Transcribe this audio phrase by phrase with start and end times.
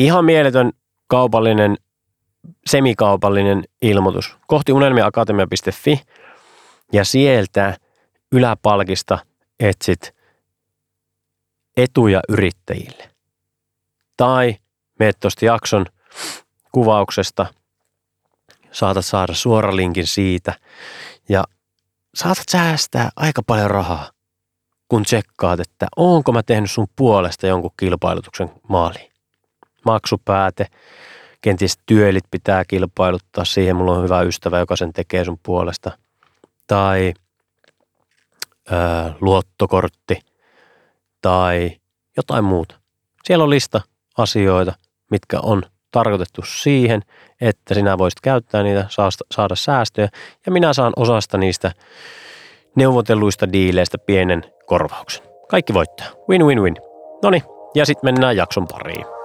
[0.00, 0.72] Ihan mieletön
[1.06, 1.76] kaupallinen,
[2.66, 6.02] semikaupallinen ilmoitus kohti unelmiaakatemia.fi
[6.92, 7.76] ja sieltä
[8.32, 9.18] yläpalkista
[9.60, 10.14] etsit
[11.76, 13.10] etuja yrittäjille.
[14.16, 14.56] Tai
[14.98, 15.86] meet tuosta jakson
[16.72, 17.46] kuvauksesta,
[18.72, 20.54] saatat saada suora linkin siitä
[21.28, 21.44] ja
[22.14, 24.10] saatat säästää aika paljon rahaa,
[24.88, 29.09] kun tsekkaat, että onko mä tehnyt sun puolesta jonkun kilpailutuksen maaliin.
[29.84, 30.66] Maksupääte,
[31.40, 35.90] kenties työelit pitää kilpailuttaa, siihen mulla on hyvä ystävä, joka sen tekee sun puolesta.
[36.66, 37.14] Tai
[38.72, 38.74] ö,
[39.20, 40.20] luottokortti
[41.22, 41.70] tai
[42.16, 42.74] jotain muuta.
[43.24, 43.80] Siellä on lista
[44.18, 44.72] asioita,
[45.10, 47.02] mitkä on tarkoitettu siihen,
[47.40, 48.86] että sinä voisit käyttää niitä,
[49.32, 50.08] saada säästöjä
[50.46, 51.72] ja minä saan osasta niistä
[52.76, 55.26] neuvotelluista diileistä pienen korvauksen.
[55.48, 56.06] Kaikki voittaa.
[56.28, 56.76] Win, win, win.
[57.22, 57.42] Noni,
[57.74, 59.19] ja sitten mennään jakson pariin.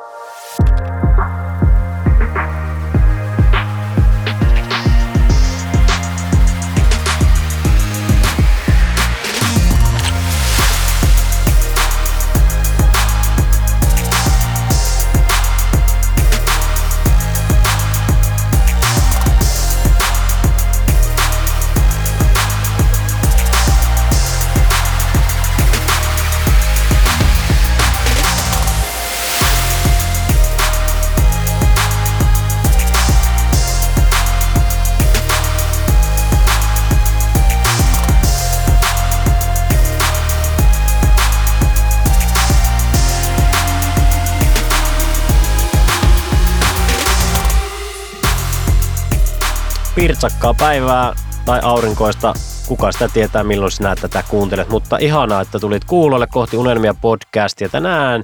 [49.95, 51.13] Pirtsakkaa päivää
[51.45, 52.33] tai aurinkoista.
[52.67, 57.69] Kuka sitä tietää, milloin sinä tätä kuuntelet, mutta ihanaa, että tulit kuulolle kohti Unelmia podcastia.
[57.69, 58.23] Tänään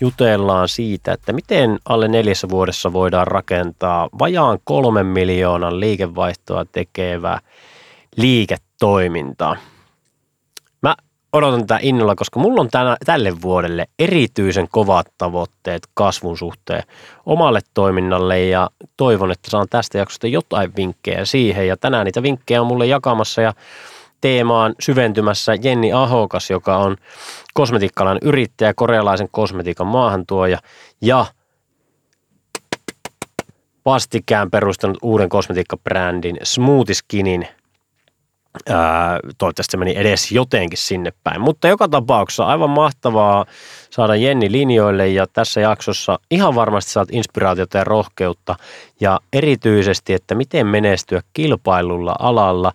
[0.00, 7.40] jutellaan siitä, että miten alle neljässä vuodessa voidaan rakentaa vajaan kolmen miljoonan liikevaihtoa tekevä
[8.16, 9.56] liiketoiminta
[11.32, 16.82] odotan tätä innolla, koska mulla on tänä, tälle vuodelle erityisen kovat tavoitteet kasvun suhteen
[17.26, 21.68] omalle toiminnalle ja toivon, että saan tästä jaksosta jotain vinkkejä siihen.
[21.68, 23.52] Ja tänään niitä vinkkejä on mulle jakamassa ja
[24.20, 26.96] teemaan syventymässä Jenni Ahokas, joka on
[27.54, 30.58] kosmetiikkalan yrittäjä, korealaisen kosmetiikan maahantuoja
[31.00, 31.26] ja
[33.84, 37.48] vastikään perustanut uuden kosmetiikkabrändin Smoothie Skinin–
[38.68, 41.40] Ää, toivottavasti se meni edes jotenkin sinne päin.
[41.40, 43.44] Mutta joka tapauksessa aivan mahtavaa
[43.90, 48.56] saada Jenni linjoille ja tässä jaksossa ihan varmasti saat inspiraatiota ja rohkeutta
[49.00, 52.72] ja erityisesti, että miten menestyä kilpailulla alalla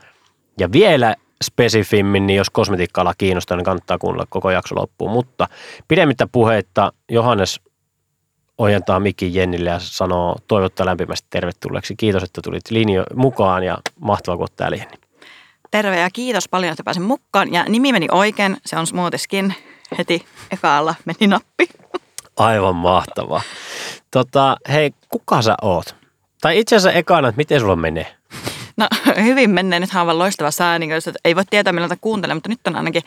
[0.60, 5.12] ja vielä spesifimmin, niin jos kosmetiikka-ala kiinnostaa, niin kannattaa kuunnella koko jakso loppuun.
[5.12, 5.48] Mutta
[5.88, 7.60] pidemmittä puheitta Johannes
[8.58, 11.96] ojentaa mikin Jennille ja sanoo toivottaa lämpimästi tervetulleeksi.
[11.96, 15.03] Kiitos, että tulit linjo mukaan ja mahtavaa, kun täällä Jenni.
[15.74, 17.54] Terve ja kiitos paljon, että pääsin mukaan.
[17.54, 19.56] Ja nimi meni oikein, se on Smoothiskin.
[19.98, 21.70] Heti ekaalla meni nappi.
[22.38, 23.42] Aivan mahtavaa.
[24.12, 25.96] Tota, hei, kuka sä oot?
[26.42, 28.16] Tai itse asiassa ekana, että miten sulla menee?
[28.78, 28.88] No
[29.24, 29.80] hyvin menee.
[29.80, 32.76] Nythän on aivan loistava sää, niin että ei voi tietää milloin kuuntelee, mutta nyt on
[32.76, 33.04] ainakin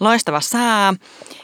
[0.00, 0.94] loistava sää.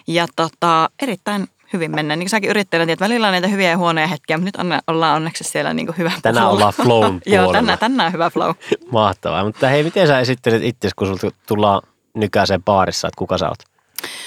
[0.06, 2.16] Ja tota, erittäin hyvin mennä.
[2.16, 5.16] Niin kuin säkin yrittäjänä, että välillä on niitä hyviä ja huonoja hetkiä, mutta nyt ollaan
[5.16, 8.50] onneksi siellä niin kuin hyvä Tänään ollaan flown Joo, tänään, tänään on hyvä flow.
[8.92, 9.44] Mahtavaa.
[9.44, 11.82] Mutta hei, miten sä esittelet itse, kun sulta tullaan
[12.14, 13.58] nykäiseen baarissa, että kuka sä oot?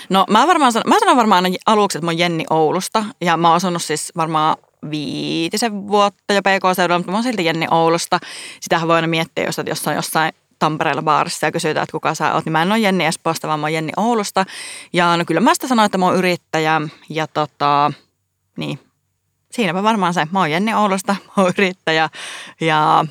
[0.10, 3.38] No mä, varmaan sanon, mä sanon varmaan aina aluksi, että mä oon Jenni Oulusta ja
[3.38, 4.58] mä oon asunut siis varmaan
[4.90, 8.20] viitisen vuotta jo PK-seudulla, mutta mä oon silti Jenni Oulusta.
[8.60, 12.34] Sitähän voi aina miettiä, jos, että jossain, jossain Tampereella baarissa ja kysytään, että kuka sä
[12.34, 14.46] oot, niin mä en ole Jenni Espoosta, vaan mä oon Jenni Oulusta.
[14.94, 17.92] Ja no kyllä mä sitä sanoin, että mä oon yrittäjä ja tota,
[18.58, 18.80] niin,
[19.52, 20.28] siinäpä varmaan se.
[20.32, 22.10] Mä oon Jenni Oulusta, mä oon yrittäjä
[22.62, 23.06] ja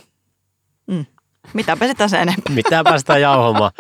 [0.86, 1.06] mm,
[1.52, 2.54] mitäpä sitä se enempää.
[2.62, 3.72] Mitäpä sitä jauhomaan.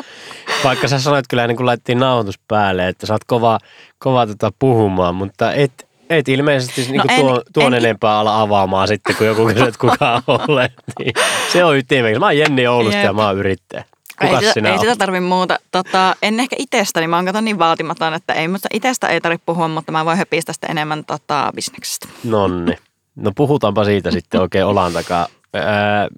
[0.64, 3.58] Vaikka sä sanoit kyllä ennen kuin laitettiin nauhoitus päälle, että sä oot kova,
[3.98, 8.40] kova tota puhumaan, mutta et, et ilmeisesti no niin en, tuon, tuon en, enempää ala
[8.40, 10.72] avaamaan sitten, kun joku kysyy, että kuka olet.
[10.98, 11.12] Niin
[11.52, 12.18] se on ytimeksi.
[12.18, 13.04] Mä oon Jenni Oulusta Jep.
[13.04, 13.84] ja mä oon yrittäjä.
[14.20, 15.58] Kukas ei, sinä ei sitä tarvi muuta.
[15.70, 19.42] Tota, en ehkä itsestäni, mä oon kato niin vaatimaton, että ei, mutta itsestä ei tarvitse
[19.46, 22.08] puhua, mutta mä voin höpistä sitten enemmän tota, bisneksestä.
[22.24, 22.76] Nonni.
[23.16, 25.26] No puhutaanpa siitä sitten oikein olan takaa.
[25.54, 26.08] Ää,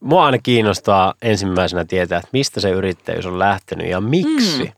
[0.00, 4.64] mua aina kiinnostaa ensimmäisenä tietää, että mistä se yrittäjyys on lähtenyt ja miksi.
[4.64, 4.72] Mm.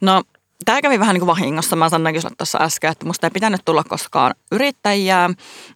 [0.00, 0.22] No
[0.64, 1.76] tämä kävi vähän niin kuin vahingossa.
[1.76, 5.28] Mä sanoinkin sulle tuossa äsken, että musta ei pitänyt tulla koskaan yrittäjiä.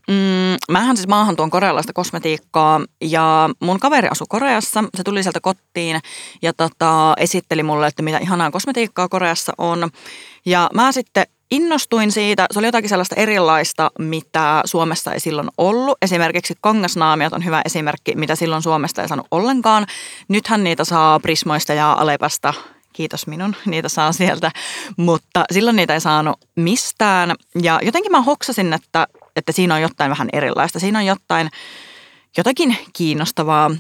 [0.09, 4.85] Mm, mähän siis maahan tuon korealaista kosmetiikkaa ja mun kaveri asui Koreassa.
[4.97, 6.01] Se tuli sieltä kotiin
[6.43, 9.91] ja tota, esitteli mulle, että mitä ihanaa kosmetiikkaa Koreassa on.
[10.47, 12.47] Ja mä sitten innostuin siitä.
[12.51, 15.99] Se oli jotakin sellaista erilaista, mitä Suomessa ei silloin ollut.
[16.03, 19.87] Esimerkiksi kangasnaamiot on hyvä esimerkki, mitä silloin Suomesta ei saanut ollenkaan.
[20.29, 22.55] Nythän niitä saa Prismoista ja Alepasta
[22.93, 24.51] kiitos minun, niitä saa sieltä,
[24.97, 27.35] mutta silloin niitä ei saanut mistään.
[27.63, 29.07] Ja jotenkin mä hoksasin, että,
[29.37, 30.81] että siinä on jotain vähän erilaista.
[30.81, 31.51] Siinä on jotain,
[32.37, 33.71] jotakin kiinnostavaa.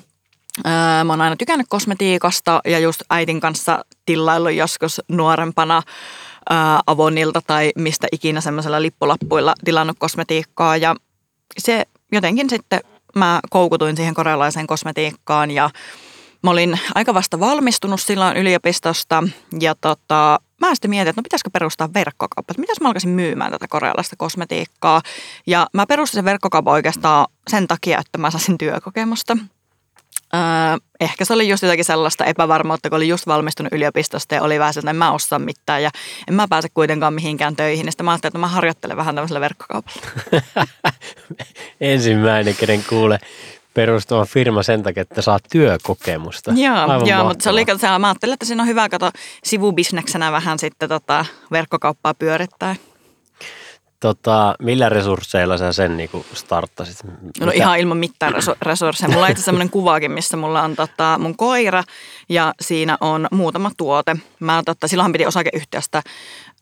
[1.05, 5.83] Mä oon aina tykännyt kosmetiikasta ja just äitin kanssa tillaillut joskus nuorempana
[6.87, 10.77] Avonilta tai mistä ikinä semmoisella lippulappuilla tilannut kosmetiikkaa.
[10.77, 10.97] Ja
[11.59, 12.81] se jotenkin sitten
[13.17, 15.71] mä koukutuin siihen korealaiseen kosmetiikkaan ja
[16.43, 19.23] Mä olin aika vasta valmistunut silloin yliopistosta
[19.61, 22.53] ja tota, mä sitten mietin, että no pitäisikö perustaa verkkokauppa.
[22.53, 25.03] Että mitäs mä alkaisin myymään tätä korealaista kosmetiikkaa.
[25.47, 29.37] Ja mä perustin sen verkkokaupan oikeastaan sen takia, että mä saisin työkokemusta.
[30.35, 30.41] Öö,
[31.01, 34.75] ehkä se oli just jotakin sellaista epävarmuutta, kun oli just valmistunut yliopistosta ja oli vähän
[34.79, 35.91] että en mä osaa mitään ja
[36.29, 37.87] en mä pääse kuitenkaan mihinkään töihin.
[37.87, 40.01] Ja sitten mä ajattelin, että mä harjoittelen vähän tämmöisellä verkkokaupalla.
[41.81, 43.19] Ensimmäinen, kenen kuule
[43.75, 46.53] perustava firma sen takia, että saa työkokemusta.
[46.57, 49.11] Joo, joo mutta se oli, se, mä ajattelin, että siinä on hyvä kato
[49.45, 52.77] sivubisneksenä vähän sitten tota, verkkokauppaa pyörittää.
[54.03, 57.05] Tota, millä resursseilla sä sen niinku starttasit?
[57.05, 57.47] No Mitä?
[57.47, 59.09] No ihan ilman mitään resursseja.
[59.09, 61.85] Mulla on itse semmoinen kuvaakin, missä mulla on tota, mun koira
[62.29, 64.17] ja siinä on muutama tuote.
[64.41, 66.03] Mä, tota, silloinhan piti osakeyhtiöstä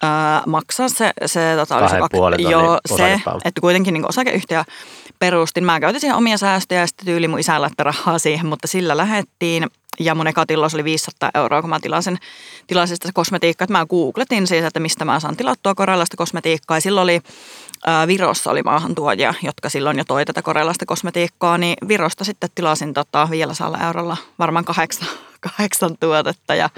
[0.02, 4.64] ää, maksaa se, se, tota, oli se, kak- joo, se että kuitenkin niin osakeyhtiö
[5.20, 5.64] perustin.
[5.64, 8.96] Mä käytin siihen omia säästöjä ja sitten tyyli mun isä laittoi rahaa siihen, mutta sillä
[8.96, 9.67] lähettiin.
[10.00, 12.19] Ja mun eka tilaus oli 500 euroa, kun mä tilasin,
[12.67, 13.67] tilasin sitä kosmetiikkaa.
[13.70, 16.76] Mä googletin siitä, että mistä mä saan tilattua korealaista kosmetiikkaa.
[16.76, 17.20] Ja silloin oli,
[17.87, 21.58] ää, Virossa oli maahantuojia, jotka silloin jo toi tätä korealaista kosmetiikkaa.
[21.58, 25.08] Niin Virosta sitten tilasin tota 500 eurolla varmaan kahdeksan,
[25.40, 26.70] kahdeksan tuotetta ja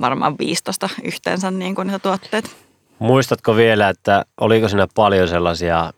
[0.00, 2.50] varmaan 15 yhteensä niin kuin niitä tuotteita.
[2.98, 5.92] Muistatko vielä, että oliko siinä paljon sellaisia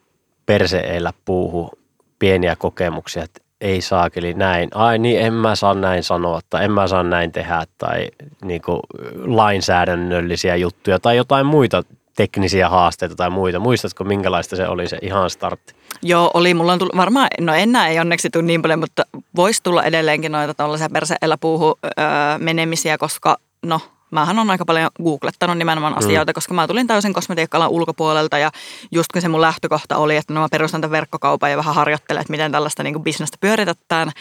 [0.48, 1.70] perseeillä puuhu
[2.18, 6.72] pieniä kokemuksia, että ei saakeli näin, ai niin en mä saa näin sanoa tai en
[6.72, 8.08] mä saa näin tehdä tai
[8.44, 8.80] niin kuin
[9.24, 11.82] lainsäädännöllisiä juttuja tai jotain muita
[12.16, 13.58] teknisiä haasteita tai muita.
[13.58, 15.74] Muistatko, minkälaista se oli se ihan startti?
[16.02, 16.54] Joo, oli.
[16.54, 19.02] Mulla on tullut, varmaan, no enää ei onneksi tule niin paljon, mutta
[19.36, 21.94] voisi tulla edelleenkin noita tuollaisia perseellä puuhu öö,
[22.38, 23.36] menemisiä, koska
[23.66, 23.80] no
[24.10, 25.98] Mähän on aika paljon googlettanut nimenomaan mm.
[25.98, 28.50] asioita, koska mä tulin täysin kosmetiikkalan ulkopuolelta ja
[28.92, 32.20] just kun se mun lähtökohta oli, että no mä perustan tämän verkkokaupan ja vähän harjoittelen,
[32.20, 34.12] että miten tällaista niin bisnestä pyöritetään,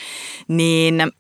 [0.48, 1.12] niin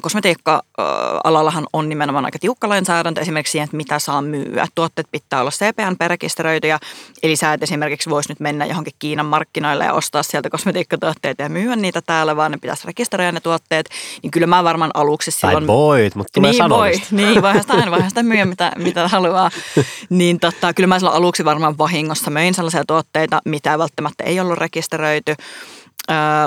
[0.00, 4.66] Kosmetiikka-alallahan on nimenomaan aika tiukka lainsäädäntö esimerkiksi siihen, että mitä saa myyä.
[4.74, 6.78] Tuotteet pitää olla CPN-rekisteröityjä,
[7.22, 11.48] eli sä et esimerkiksi voisi nyt mennä johonkin Kiinan markkinoille ja ostaa sieltä kosmetiikkatuotteita ja
[11.48, 13.88] myyä niitä täällä, vaan ne pitäisi rekisteröidä ne tuotteet.
[14.22, 15.66] Niin kyllä mä varmaan aluksi silloin...
[15.66, 19.08] Tai voit, mutta tulee niin voi, niin voihan sitä aina, voihan sitä myydä mitä, mitä
[19.08, 19.50] haluaa.
[20.08, 24.58] niin totta, kyllä mä silloin aluksi varmaan vahingossa möin sellaisia tuotteita, mitä välttämättä ei ollut
[24.58, 25.34] rekisteröity.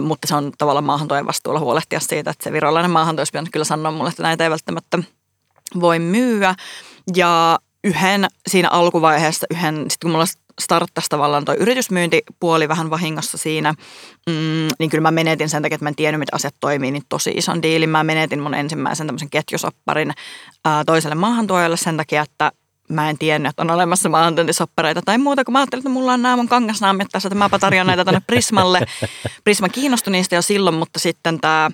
[0.01, 3.65] Mutta se on tavallaan maahantojen vastuulla huolehtia siitä, että se virolainen maahanto olisi pitänyt kyllä
[3.65, 4.99] sanoa mulle, että näitä ei välttämättä
[5.79, 6.55] voi myyä.
[7.15, 10.25] Ja yhden siinä alkuvaiheessa, yhden, sitten kun mulla
[10.61, 13.73] starttasi tavallaan tuo yritysmyyntipuoli vähän vahingossa siinä,
[14.27, 17.03] mm, niin kyllä mä menetin sen takia, että mä en tiennyt, miten asiat toimii, niin
[17.09, 17.89] tosi ison diilin.
[17.89, 20.13] Mä menetin mun ensimmäisen tämmöisen ketjusopparin
[20.65, 22.51] ää, toiselle maahantuojalle sen takia, että
[22.89, 26.21] mä en tiennyt, että on olemassa maahantuntisoppareita tai muuta, kun mä ajattelin, että mulla on
[26.21, 28.81] nämä mun kangasnaamit tässä, että mäpä tarjoan näitä tänne Prismalle.
[29.43, 31.71] Prisma kiinnostui niistä jo silloin, mutta sitten tämä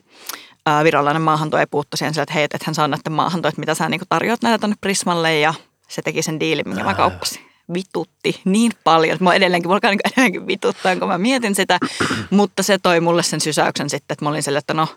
[0.83, 3.89] virallinen maahanto ei puuttu siihen että hei, että hän saa näiden maahanto, että mitä sä
[3.89, 5.53] niin tarjoat näitä tänne Prismalle ja
[5.87, 7.41] se teki sen diilin, minkä mä kauppasin.
[7.73, 11.79] Vitutti niin paljon, että mä edelleenkin, mulla niin edelleenkin vituttaa, kun mä mietin sitä,
[12.29, 14.87] mutta se toi mulle sen sysäyksen sitten, että mä olin sille, että no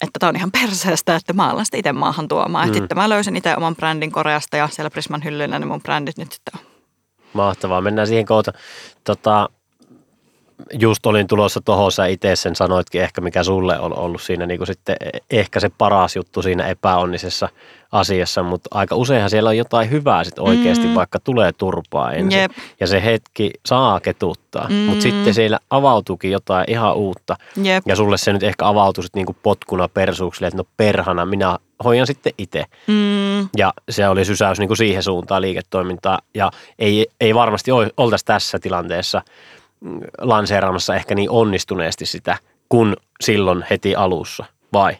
[0.00, 2.68] että tämä on ihan perseestä, että mä alan sitten itse maahan tuomaan.
[2.68, 2.74] Mm.
[2.74, 6.32] Sitten mä löysin itse oman brändin Koreasta ja siellä Prisman hyllyllä ne mun brändit nyt
[6.32, 6.66] sitten on.
[7.32, 8.52] Mahtavaa, mennään siihen kohta.
[9.04, 9.48] Tota,
[10.72, 14.58] just olin tulossa tuohon, sä itse sen sanoitkin ehkä, mikä sulle on ollut siinä niin
[14.58, 14.96] kuin sitten
[15.30, 17.48] ehkä se paras juttu siinä epäonnisessa
[17.92, 20.94] asiassa, mutta aika useinhan siellä on jotain hyvää sitten oikeasti, mm.
[20.94, 22.40] vaikka tulee turpaa ensin.
[22.40, 22.52] Jep.
[22.80, 24.74] Ja se hetki saa ketuttaa, mm.
[24.74, 27.36] mutta sitten siellä avautuukin jotain ihan uutta.
[27.62, 27.84] Jep.
[27.86, 31.58] Ja sulle se nyt ehkä avautui sitten niin kuin potkuna persuuksille, että no perhana, minä
[31.84, 32.64] hoidan sitten itse.
[32.86, 33.48] Mm.
[33.56, 36.18] Ja se oli sysäys niin kuin siihen suuntaan liiketoimintaa.
[36.34, 39.22] Ja ei, ei varmasti oltaisi tässä tilanteessa–
[40.18, 42.38] lanseeraamassa ehkä niin onnistuneesti sitä
[42.68, 44.96] kuin silloin heti alussa, vai?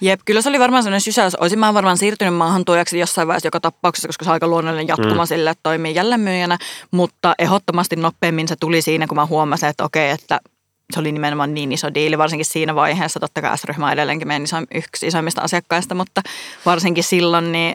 [0.00, 1.34] Jep, kyllä se oli varmaan sellainen sysäys.
[1.34, 5.24] Olisin mä varmaan siirtynyt maahantuojaksi jossain vaiheessa joka tapauksessa, koska se on aika luonnollinen jatkuma
[5.24, 5.28] mm.
[5.28, 6.58] sille, että toimii jälleenmyyjänä.
[6.90, 10.40] Mutta ehdottomasti nopeammin se tuli siinä, kun mä huomasin, että okei, että
[10.94, 13.20] se oli nimenomaan niin iso diili, varsinkin siinä vaiheessa.
[13.20, 16.22] Totta kai S-ryhmä on edelleenkin meidän iso, yksi isoimmista asiakkaista, mutta
[16.66, 17.74] varsinkin silloin, niin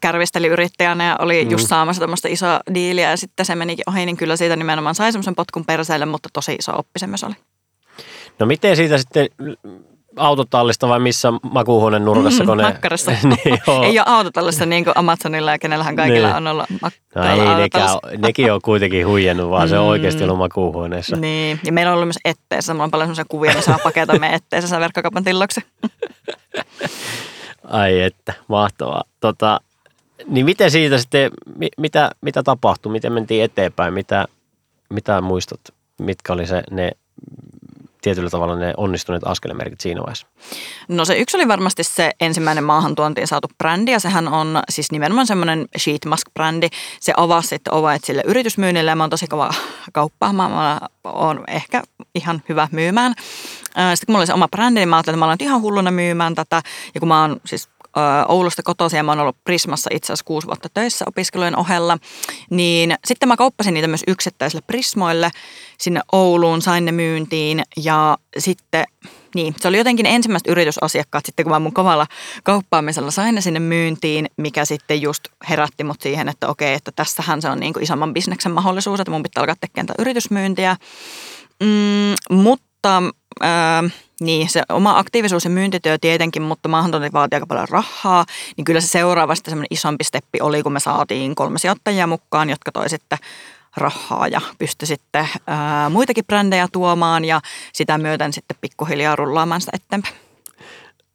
[0.00, 1.50] kärvisteli yrittäjänä ja oli mm.
[1.50, 5.12] just saamassa tämmöistä isoa diiliä ja sitten se menikin ohi, niin kyllä siitä nimenomaan sai
[5.12, 7.34] semmoisen potkun perseelle, mutta tosi iso oppi se myös oli.
[8.38, 9.28] No miten siitä sitten
[10.16, 12.44] autotallista vai missä makuuhuoneen nurkassa?
[12.44, 13.10] Mm, makkarassa.
[13.22, 13.82] niin, joo.
[13.82, 16.36] Ei ole autotallissa niin kuin Amazonilla ja kenellähän kaikilla Niin.
[16.36, 20.38] on ollut No makkalla ei, nekään, nekin on kuitenkin huijennut, vaan se on oikeasti ollut
[20.38, 21.16] makuuhuoneessa.
[21.16, 22.74] Niin, ja meillä on ollut myös etteessä.
[22.74, 25.60] Mulla on paljon semmoisia kuvia, missä mä paketan meidän etteessä verkkokaupan tilloksi.
[27.70, 29.04] Ai että, mahtavaa.
[29.20, 29.60] Tota,
[30.26, 34.24] niin miten siitä sitten, mi, mitä, mitä tapahtui, miten mentiin eteenpäin, mitä,
[34.90, 35.60] mitä muistat,
[35.98, 36.90] mitkä oli se, ne
[38.04, 40.26] tietyllä tavalla ne onnistuneet askelmerkit siinä vaiheessa?
[40.88, 45.26] No se yksi oli varmasti se ensimmäinen maahantuontiin saatu brändi ja sehän on siis nimenomaan
[45.26, 46.68] semmoinen sheet mask brändi.
[47.00, 49.50] Se avasi sitten ovet sille yritysmyynnille ja mä oon tosi kova
[49.92, 50.52] kauppaamaan.
[50.52, 51.82] Mä oon ehkä
[52.14, 53.14] ihan hyvä myymään.
[53.74, 55.62] Ää, Sitten kun mulla oli se oma brändi, niin mä ajattelin, että mä olen ihan
[55.62, 56.62] hulluna myymään tätä.
[56.94, 57.68] Ja kun mä oon siis
[58.28, 61.98] Oulusta kotoisin ja mä oon ollut Prismassa itse asiassa kuusi vuotta töissä opiskelujen ohella,
[62.50, 65.30] niin sitten mä kauppasin niitä myös yksittäisille Prismoille
[65.78, 68.84] sinne Ouluun, sain ne myyntiin ja sitten
[69.34, 72.06] niin, se oli jotenkin ensimmäiset yritysasiakkaat sitten, kun mä mun kovalla
[72.42, 77.42] kauppaamisella sain ne sinne myyntiin, mikä sitten just herätti mut siihen, että okei, että tässähän
[77.42, 80.76] se on niin kuin isomman bisneksen mahdollisuus, että mun pitää alkaa tekemään yritysmyyntiä.
[81.60, 83.02] Mm, mutta
[83.42, 88.24] äh, niin, se oma aktiivisuus ja myyntityö tietenkin, mutta maahantuonti vaatii aika paljon rahaa,
[88.56, 92.50] niin kyllä se seuraava sitten semmoinen isompi steppi oli, kun me saatiin kolme sijoittajia mukaan,
[92.50, 93.18] jotka toi sitten
[93.76, 97.40] rahaa ja pystyi sitten ää, muitakin brändejä tuomaan ja
[97.72, 100.14] sitä myöten sitten pikkuhiljaa rullaamaan sitä eteenpäin.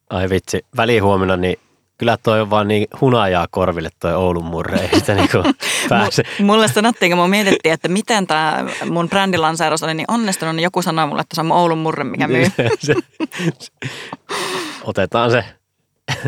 [0.09, 1.59] Ai vitsi, välihuomenna, niin
[1.99, 5.37] kyllä toi on vaan niin hunajaa korville toi Oulun murre, ei sitä niinku
[5.89, 6.23] pääse.
[6.39, 10.81] Mulle sanottiin, kun me mietittiin, että miten tämä mun brändilanseeraus oli niin onnistunut, niin joku
[10.81, 12.45] sanoi mulle, että se on mun Oulun murre, mikä myy.
[14.83, 15.45] otetaan se.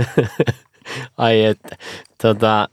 [1.18, 1.75] Ai että,
[2.22, 2.70] tota,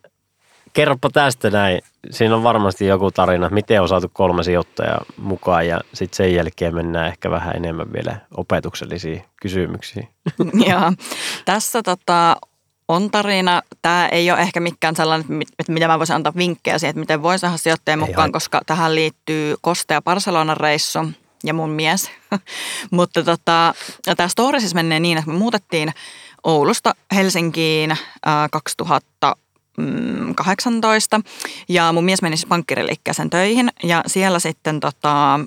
[0.73, 1.81] kerropa tästä näin.
[2.11, 6.75] Siinä on varmasti joku tarina, miten on saatu kolme sijoittajaa mukaan ja sitten sen jälkeen
[6.75, 10.09] mennään ehkä vähän enemmän vielä opetuksellisiin kysymyksiin.
[10.69, 10.93] Joo.
[11.45, 12.37] Tässä tota,
[12.89, 13.63] on tarina.
[13.83, 16.91] Tämä ei ole ehkä mikään sellainen, että mit- että mitä mä voisin antaa vinkkejä siihen,
[16.91, 20.99] että miten voi saada sijoittajien mukaan, koska tähän liittyy Kostea Barcelonan reissu
[21.45, 22.11] ja mun mies.
[22.91, 23.75] Mutta tota,
[24.17, 25.93] tämä story siis menee niin, että me muutettiin
[26.45, 27.99] Oulusta Helsinkiin äh,
[28.53, 31.21] 2018
[31.69, 35.41] ja mun mies meni siis pankkiriliikkeeseen töihin ja siellä sitten tota,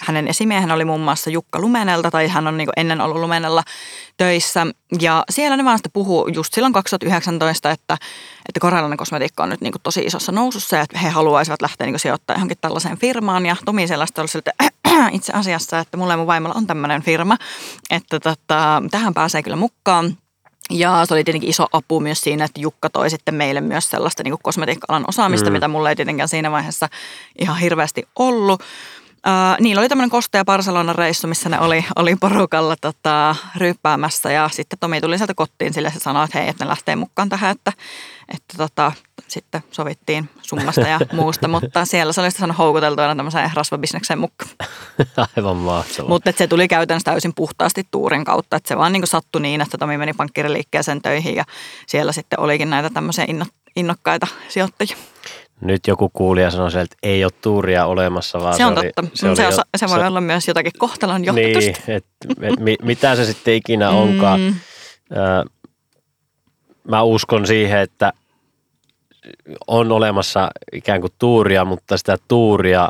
[0.00, 3.62] hänen esimiehen oli muun muassa Jukka Lumenelta, tai hän on niin ennen ollut Lumenella
[4.16, 4.66] töissä.
[5.00, 7.94] Ja siellä ne vaan sitten puhuu just silloin 2019, että,
[8.48, 11.98] että korealainen kosmetiikka on nyt niin tosi isossa nousussa, ja että he haluaisivat lähteä niin
[11.98, 13.46] sijoittaa johonkin tällaiseen firmaan.
[13.46, 14.52] Ja Tomi sellaista oli siltä,
[15.12, 17.36] itse asiassa, että mulla ja mun vaimolla on tämmöinen firma,
[17.90, 20.16] että tota, tähän pääsee kyllä mukaan.
[20.70, 24.22] Ja se oli tietenkin iso apu myös siinä, että Jukka toi sitten meille myös sellaista
[24.22, 25.52] niin kosmetiikka-alan osaamista, mm.
[25.52, 26.88] mitä mulla ei tietenkään siinä vaiheessa
[27.38, 28.62] ihan hirveästi ollut.
[29.26, 34.32] Uh, niillä oli tämmöinen Kosta ja Barcelona reissu, missä ne oli, oli porukalla tota, ryyppäämässä
[34.32, 37.28] ja sitten Tomi tuli sieltä kotiin sille se sanoi, että hei, että ne lähtee mukaan
[37.28, 37.72] tähän, että,
[38.28, 38.92] että tota,
[39.28, 44.18] sitten sovittiin summasta ja muusta, mutta siellä se oli sitten saanut houkuteltua aina tämmöiseen rasvabisnekseen
[44.18, 44.50] mukaan.
[45.36, 46.08] Aivan mahtavaa.
[46.08, 49.78] Mutta se tuli käytännössä täysin puhtaasti tuurin kautta, että se vaan niin sattui niin, että
[49.78, 51.44] Tomi meni pankkiriliikkeeseen töihin ja
[51.86, 53.44] siellä sitten olikin näitä tämmöisiä inno,
[53.76, 54.96] innokkaita sijoittajia.
[55.60, 59.16] Nyt joku kuulija sanoi sieltä, että ei ole tuuria olemassa, vaan Se on oli, totta.
[59.16, 61.58] Se, oli se, jo- osa, se voi olla myös jotakin kohtalon johtusta.
[61.60, 64.40] Niin, että et, mi, mitä se sitten ikinä onkaan.
[64.40, 64.54] Mm.
[65.12, 65.44] Ö,
[66.88, 68.12] mä uskon siihen, että
[69.66, 72.88] on olemassa ikään kuin tuuria, mutta sitä tuuria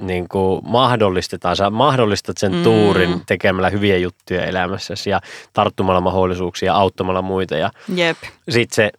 [0.00, 1.56] niin kuin mahdollistetaan.
[1.56, 2.62] Sä mahdollistat sen Mm.
[2.62, 5.20] tuurin tekemällä hyviä juttuja elämässäsi ja
[5.52, 7.56] tarttumalla mahdollisuuksia, auttamalla muita.
[7.56, 8.16] Ja Jep.
[8.50, 8.90] sitten se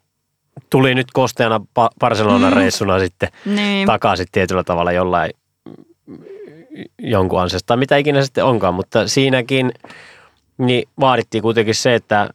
[0.69, 1.61] tuli nyt kosteana
[1.99, 2.57] Barcelonan Mm.
[2.57, 3.87] reissuna sitten Niin.
[3.87, 5.31] takaisin tietyllä tavalla jollain
[6.99, 9.71] jonkun ansiosta, tai mitä ikinä sitten onkaan, mutta siinäkin
[10.57, 12.29] niin vaadittiin kuitenkin se, että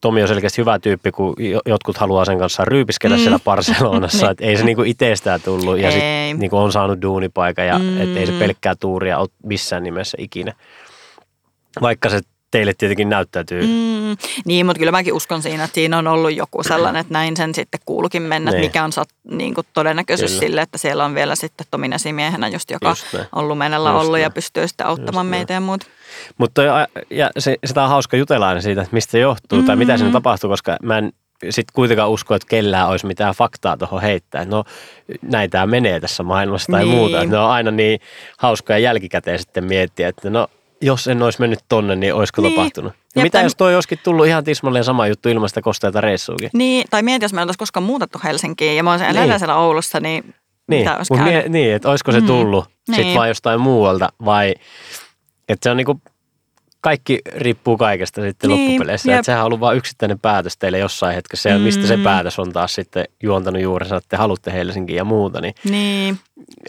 [0.00, 3.20] Tomi on selkeästi hyvä tyyppi, kun jo- jotkut haluaa sen kanssa ryypiskellä Mm.
[3.20, 3.22] mm.
[3.22, 7.78] siellä Barcelonassa, että ei se niinku itsestään tullut ja sitten niinku on saanut duunipaikan ja
[7.78, 7.84] Mm.
[7.84, 8.16] mm.
[8.16, 10.52] ei se pelkkää tuuria ole missään nimessä ikinä.
[11.80, 12.20] Vaikka se
[12.58, 14.16] teille tietenkin näyttäytyy mm.
[14.44, 17.54] Niin, mutta kyllä mäkin uskon siinä, että siinä on ollut joku sellainen, että näin sen
[17.54, 18.68] sitten kuulukin mennä, että Niin.
[18.68, 20.40] mikä on sat, niin kuin todennäköisyys Kyllä.
[20.40, 24.18] sille, että siellä on vielä sitten Tomin esimiehenä just, joka Just on lumenella Just ollut
[24.18, 24.32] ja näin.
[24.32, 25.84] pystyy sitten auttamaan Just meitä ja muut.
[26.38, 26.62] Mutta
[27.10, 29.66] ja se, sitä on hauska jutella aina siitä, että mistä se johtuu mm-hmm.
[29.66, 30.12] tai mitä siinä Mm.
[30.12, 31.12] tapahtuu, koska mä en
[31.50, 34.44] sitten kuitenkaan usko, että kellään olisi mitään faktaa tuohon heittää.
[34.44, 34.64] No
[35.22, 36.96] näitä menee tässä maailmassa tai Niin.
[36.96, 37.22] muuta.
[37.22, 38.00] Että ne on aina niin
[38.38, 40.48] hauskoja jälkikäteen sitten miettiä, että no
[40.80, 42.54] jos en olisi mennyt tonne, niin olisiko Niin.
[42.54, 42.92] tapahtunut.
[42.92, 46.00] Ja Jep, mitä tai- jos toi olisikin tullut ihan tismalleen sama juttu ilman sitä kosteita
[46.00, 46.50] reissuukin?
[46.52, 49.38] Niin, tai mieti, jos me oltaisiin koskaan muutettu Helsinkiin ja mä olisin Niin.
[49.38, 50.34] siellä Oulussa, niin,
[50.68, 52.26] Niin, mitä olisi mie- niin että olisiko se Mm.
[52.26, 52.72] tullut niin.
[52.86, 53.16] sitten Niin.
[53.16, 54.54] vaan jostain muualta vai
[55.48, 56.00] että se on niinku,
[56.80, 59.10] kaikki riippuu kaikesta sitten Niin, loppupeleissä.
[59.10, 59.18] jep.
[59.18, 62.02] Että sehän on ollut vain yksittäinen päätös teille jossain hetkessä ja mistä se Mm.
[62.02, 66.18] päätös on taas sitten juontanut juurensa, että te haluatte Helsinkiin ja muuta, niin Niin,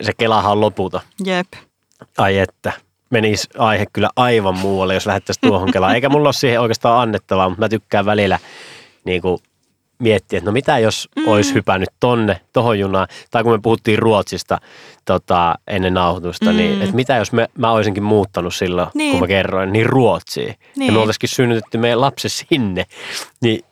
[0.02, 1.02] se kelahan on loputon.
[1.26, 1.48] jep.
[2.18, 2.72] Ai että,
[3.10, 5.96] menisi aihe kyllä aivan muualle, jos lähdettäisiin tuohon kelaan.
[5.96, 8.40] Eikä mulla ole siihen oikeastaan annettavaa, mutta mä tykkään välillä
[9.06, 9.38] niin kuin
[10.00, 11.28] miettiä, että no mitä jos mm.
[11.28, 13.08] olisi hypännyt tonne, tohon junaan.
[13.32, 14.58] Tai kun me puhuttiin Ruotsista
[15.06, 16.58] tota, ennen nauhoitusta, mm.
[16.58, 18.98] niin että mitä jos me, mä olisinkin muuttanut silloin, niin.
[18.98, 19.12] Niin.
[19.12, 20.46] kun mä kerroin, niin Ruotsiin.
[20.48, 20.58] Niin.
[20.76, 20.94] Ja Niin.
[20.94, 22.86] me oltaisikin synnytetty meidän lapsi sinne.
[23.42, 23.66] Niin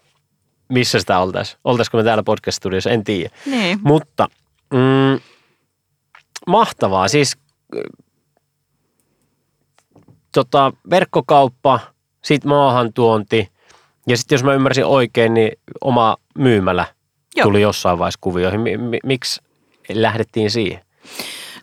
[0.70, 1.60] missä sitä oltaisiin?
[1.64, 2.90] Oltaisiko me täällä podcast-studiossa?
[2.90, 3.30] En tiedä.
[3.46, 3.80] Niin.
[3.84, 4.28] Mutta
[4.74, 5.20] mm,
[6.48, 7.08] mahtavaa.
[7.08, 7.38] Siis
[10.36, 11.80] tota, verkkokauppa,
[12.22, 13.52] sitten maahantuonti
[14.08, 15.52] ja sitten jos mä ymmärsin oikein, niin
[15.82, 16.86] oma myymälä
[17.36, 17.44] Joo.
[17.44, 18.62] tuli jossain vaiheessa kuvioihin.
[18.62, 19.42] Mi- mi- miksi
[19.90, 20.82] lähdettiin siihen?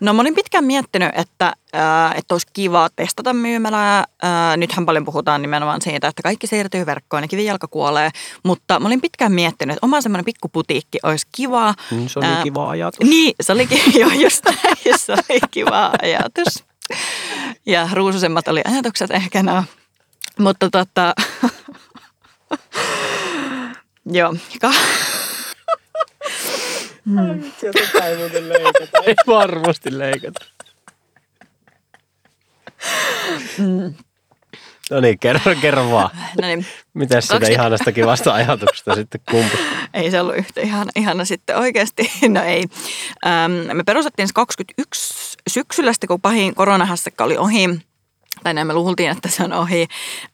[0.00, 4.04] No mä olin pitkään miettinyt, että, ää, että olisi kiva testata myymälää.
[4.22, 8.10] Ää, nythän paljon puhutaan nimenomaan siitä, että kaikki siirtyy verkkoon ja kivijalka kuolee.
[8.42, 11.74] Mutta mä olin pitkään miettinyt, että oma semmoinen pikkuputiikki olisi kiva.
[11.90, 13.08] Mm, se oli Ää, kiva ajatus.
[13.10, 14.44] Niin, se olikin jo just
[14.96, 16.71] se oli kiva ajatus.
[17.66, 19.64] Ja ruususemmat oli ajatukset ehkä nämä.
[20.38, 21.14] Mutta tota,
[24.12, 24.72] joo, ka-
[27.92, 28.98] Tätä ei muuten leikata.
[29.06, 30.44] Ei varmasti leikata.
[34.92, 36.10] No niin, kerro, kerro vaan.
[36.42, 39.60] no niin, Miten sitä Kaksi- ihanasta kivasta ajatuksesta sitten kumpus?
[39.94, 42.10] ei se ollut yhtä ihana, ihana sitten oikeasti.
[42.28, 42.64] No ei.
[43.26, 45.14] Ähm, me perustettiin se 21
[45.50, 47.68] syksyllä sitten, kun pahin koronahässäkkä oli ohi.
[48.42, 49.88] Tai näin me luultiin, että se on ohi.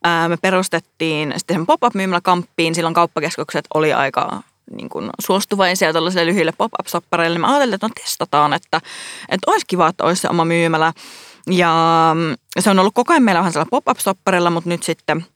[0.05, 2.75] Ää, me perustettiin sitten sen pop-up myymälä kamppiin.
[2.75, 7.35] Silloin kauppakeskukset oli aika niin kuin suostuvaisia tällaisille lyhyille pop-up-soppareille.
[7.35, 8.81] Niin me ajattelin, että no testataan, että,
[9.29, 10.93] että olisi kiva, että olisi se oma myymälä.
[11.51, 15.27] Ja mm, se on ollut koko ajan meillä vähän sellainen pop-up-sopparilla, mutta nyt sitten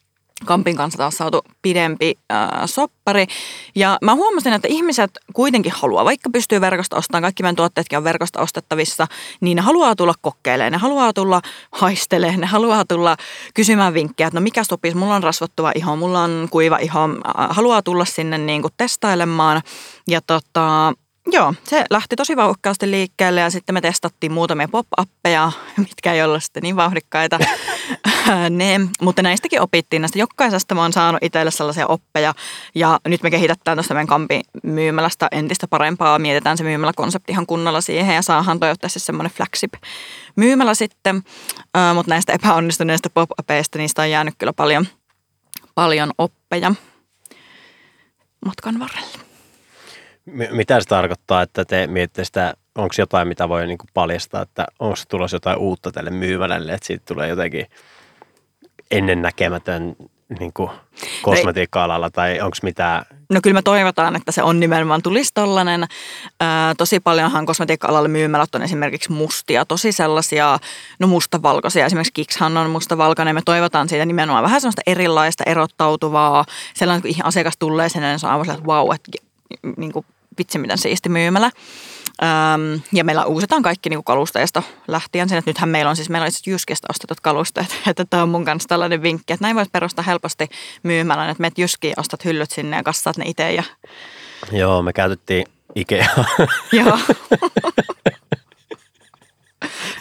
[0.45, 3.27] Kampin kanssa taas saatu pidempi äh, soppari.
[3.75, 8.05] Ja mä huomasin, että ihmiset kuitenkin haluaa, vaikka pystyy verkosta ostamaan, kaikki meidän tuotteetkin on
[8.05, 9.07] verkosta ostettavissa,
[9.41, 13.17] niin ne haluaa tulla kokeilemaan, ne haluaa tulla haistelemaan, ne haluaa tulla
[13.55, 17.01] kysymään vinkkejä, että no mikä sopisi, mulla on rasvattuva iho, mulla on kuiva iho,
[17.51, 19.63] haluaa tulla sinne niin kuin testailemaan.
[20.09, 20.93] Ja tota,
[21.27, 26.45] Joo, se lähti tosi vauhkkaasti liikkeelle ja sitten me testattiin muutamia pop-appeja, mitkä ei ollut
[26.45, 27.39] sitten niin vauhdikkaita.
[28.51, 30.03] ne, mutta näistäkin opittiin.
[30.03, 32.35] Näistä jokaisesta mä oon saanut itselle sellaisia oppeja
[32.75, 36.19] ja nyt me kehitetään tuosta meidän kampin myymälästä entistä parempaa.
[36.19, 39.73] Mietitään se myymäläkonsepti ihan kunnolla siihen ja saadaan toivottavasti semmoinen flagship
[40.37, 41.23] myymälä sitten.
[41.95, 44.87] Mutta näistä epäonnistuneista pop-apeista niistä on jäänyt kyllä paljon,
[45.75, 46.75] paljon oppeja
[48.47, 49.12] matkan varrella.
[50.51, 54.97] Mitä se tarkoittaa, että te mietitte sitä, onko jotain, mitä voi niinku paljastaa, että onko
[55.09, 57.67] tulossa jotain uutta tälle myymälälle, että siitä tulee jotenkin
[58.91, 59.97] ennennäkemätön
[60.39, 60.71] niinku
[61.23, 65.87] kosmetiikka-alalla tai onko mitään, No kyllä me toivotaan, että se on nimenomaan tulisi tollainen.
[66.41, 70.59] Ää, tosi paljonhan kosmetiikka-alalle myymälät on esimerkiksi mustia, tosi sellaisia,
[70.99, 71.87] no mustavalkoisia.
[71.87, 73.35] Esimerkiksi Kikshan on mustavalkoinen.
[73.35, 76.45] Me toivotaan siitä nimenomaan vähän sellaista erilaista, erottautuvaa.
[76.75, 79.11] Sellainen, kun asiakas tulee sinne, niin se on aivan että vau, että
[79.77, 80.07] niin kuin,
[80.39, 81.51] vitsi miten siisti myymälä.
[82.23, 86.11] Öm, ja meillä uusitaan kaikki niin kuin kalusteista lähtien sen, että nythän meillä on siis,
[86.11, 89.57] meillä on itse Jyskistä ostetut kalusteet, että tämä on mun kanssa tällainen vinkki, että näin
[89.57, 90.49] voisi perustaa helposti
[90.83, 93.63] myymälän, että meet Jyskiin, ostat hyllyt sinne ja kassaat ne itse ja
[94.53, 96.07] joo, me käytettiin Ikea.
[96.73, 96.99] Joo.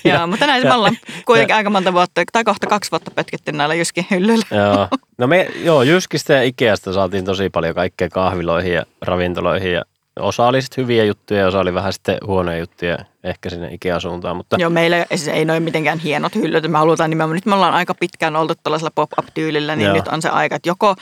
[0.14, 3.76] Joo, mutta näin me ollaan kuitenkin aika monta vuotta, tai kohta kaksi vuotta pötkitty näillä
[3.76, 4.46] Jyskin hyllyillä.
[4.52, 4.88] joo.
[5.18, 9.82] No me, joo, Jyskistä ja Ikeasta saatiin tosi paljon kaikkea kahviloihin ja ravintoloihin ja
[10.20, 14.38] osa oli sitten hyviä juttuja ja osa oli vähän sitten huonoja juttuja ehkä sinne Ikea-suuntaan,
[14.38, 16.72] mutta Joo, meillä ei, siis ei noin mitenkään hienot hyllyt.
[16.72, 19.96] Me halutaan nimenomaan, nyt me ollaan aika pitkään oltu tällaisella pop-up-tyylillä, niin Joo.
[19.96, 20.96] nyt on se aika, että joko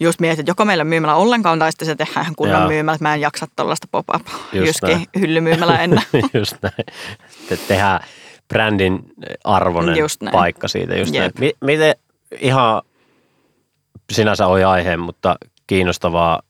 [0.00, 2.68] just mietit, että joko meillä on myymälä ollenkaan, tai sitten se tehdään kunnon Joo.
[2.68, 5.06] myymälä, että mä en jaksa tällaista pop-up Just näin.
[5.18, 6.02] hyllymyymälä enää.
[6.34, 6.74] just näin.
[7.48, 8.00] Te tehdään
[8.48, 9.02] brändin
[9.44, 9.96] arvoinen
[10.32, 10.96] paikka siitä.
[10.96, 11.32] Just näin.
[11.38, 11.94] Mi- miten
[12.40, 12.82] ihan
[14.12, 16.42] sinänsä oli aihe, mutta kiinnostavaa.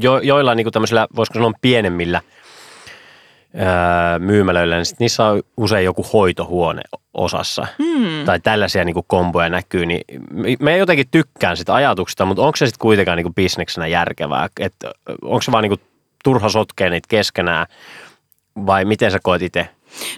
[0.00, 2.20] Jo, joilla niin tämmöisillä, voisiko sanoa pienemmillä
[3.54, 6.82] öö, myymälöillä, niin sit niissä on usein joku hoitohuone
[7.14, 7.66] osassa.
[7.78, 8.24] Hmm.
[8.24, 9.86] Tai tällaisia niin komboja näkyy.
[9.86, 14.48] Niin me- me jotenkin tykkään sitä ajatuksesta, mutta onko se sitten kuitenkaan niin bisneksenä järkevää?
[15.22, 15.80] Onko se vaan niin
[16.24, 17.66] turha sotkea niitä keskenään?
[18.66, 19.68] Vai miten sä koet itse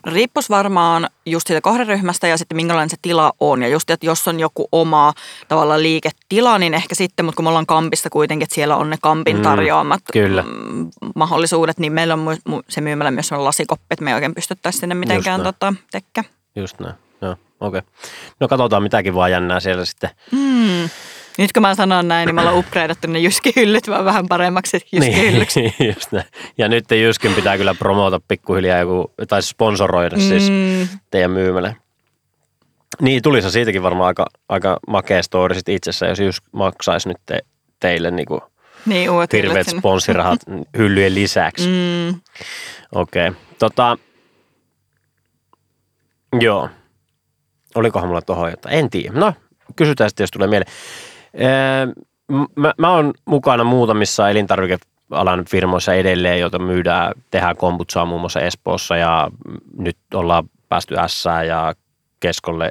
[0.06, 3.62] No riippus varmaan just siitä kohderyhmästä ja sitten minkälainen se tila on.
[3.62, 5.12] Ja just, että jos on joku oma
[5.48, 8.96] tavallaan liiketila, niin ehkä sitten, mutta kun me ollaan kampissa kuitenkin, että siellä on ne
[9.02, 10.42] kampin Mm, tarjoamat kyllä.
[10.42, 14.80] mm, mahdollisuudet, niin meillä on se myymälä myös on lasikoppi, että me ei oikein pystyttäisiin
[14.80, 16.24] sinne mitenkään tota, tekkä.
[16.56, 16.94] Just näin.
[17.22, 17.78] Joo, okei.
[17.78, 17.82] Okay.
[18.40, 20.10] No katsotaan mitäkin vaan jännää siellä sitten.
[20.32, 20.88] Mm.
[21.40, 25.60] Nyt kun mä sanon näin, niin me ollaan upgradeattu ne jyskihyllyt vaan vähän paremmaksi jyskihyllyksi.
[25.60, 26.26] Niin, just näin.
[26.58, 30.22] Ja nyt Jyskin pitää kyllä promoota pikkuhiljaa joku, tai sponsoroida mm.
[30.22, 31.74] siis Mm, teidän myymälä.
[33.00, 37.38] Niin, tulisi siitäkin varmaan aika, aika makea story sit itsessä, jos Jysk maksaisi nyt te,
[37.80, 38.42] teille niinku
[38.86, 39.80] niin uudet hirveät sinne.
[39.80, 40.40] sponssirahat
[40.78, 41.68] hyllyjen lisäksi.
[41.68, 42.20] Mm.
[42.94, 43.28] Okei.
[43.28, 43.40] Okay.
[43.58, 43.98] Tota,
[46.40, 46.68] joo.
[47.74, 48.74] Olikohan mulla tuohon jotain?
[48.74, 49.18] En tiedä.
[49.18, 49.34] No,
[49.76, 50.72] kysytään sitten, jos tulee mieleen.
[51.34, 51.86] Ee,
[52.28, 58.40] m- Mä, mä oon mukana muutamissa elintarvikealan firmoissa edelleen, joita myydään, tehdään kombutsaa muun muassa
[58.40, 59.30] Espoossa ja
[59.78, 61.74] nyt ollaan päästy S ja
[62.20, 62.70] keskolle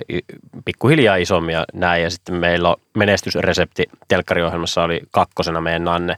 [0.65, 2.03] pikkuhiljaa isommin ja näin.
[2.03, 6.17] Ja sitten meillä on menestysresepti telkkariohjelmassa oli kakkosena meidän Nanne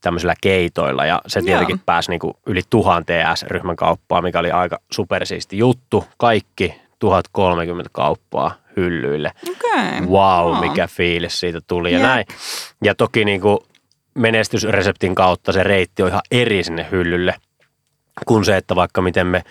[0.00, 1.82] tämmöisillä keitoilla ja se tietenkin Joo.
[1.86, 6.04] pääsi niinku yli tuhanteen S-ryhmän kauppaa, mikä oli aika supersiisti juttu.
[6.16, 9.32] Kaikki 1030 kauppaa hyllyille.
[9.50, 10.00] Okei.
[10.08, 10.60] Wow, Aa.
[10.60, 12.06] mikä fiilis siitä tuli ja Jep.
[12.06, 12.24] näin.
[12.84, 13.64] Ja toki niinku
[14.14, 17.34] menestysreseptin kautta se reitti on ihan eri sinne hyllylle
[18.26, 19.42] kuin se, että vaikka miten me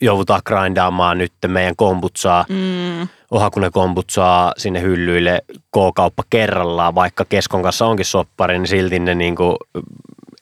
[0.00, 3.08] joudutaan grindaamaan nyt meidän kombutsaa, Mm.
[3.30, 9.56] Ohakune kombutsaa sinne hyllyille K-kauppa kerrallaan, vaikka Keskon kanssa onkin soppari, niin silti ne niinku,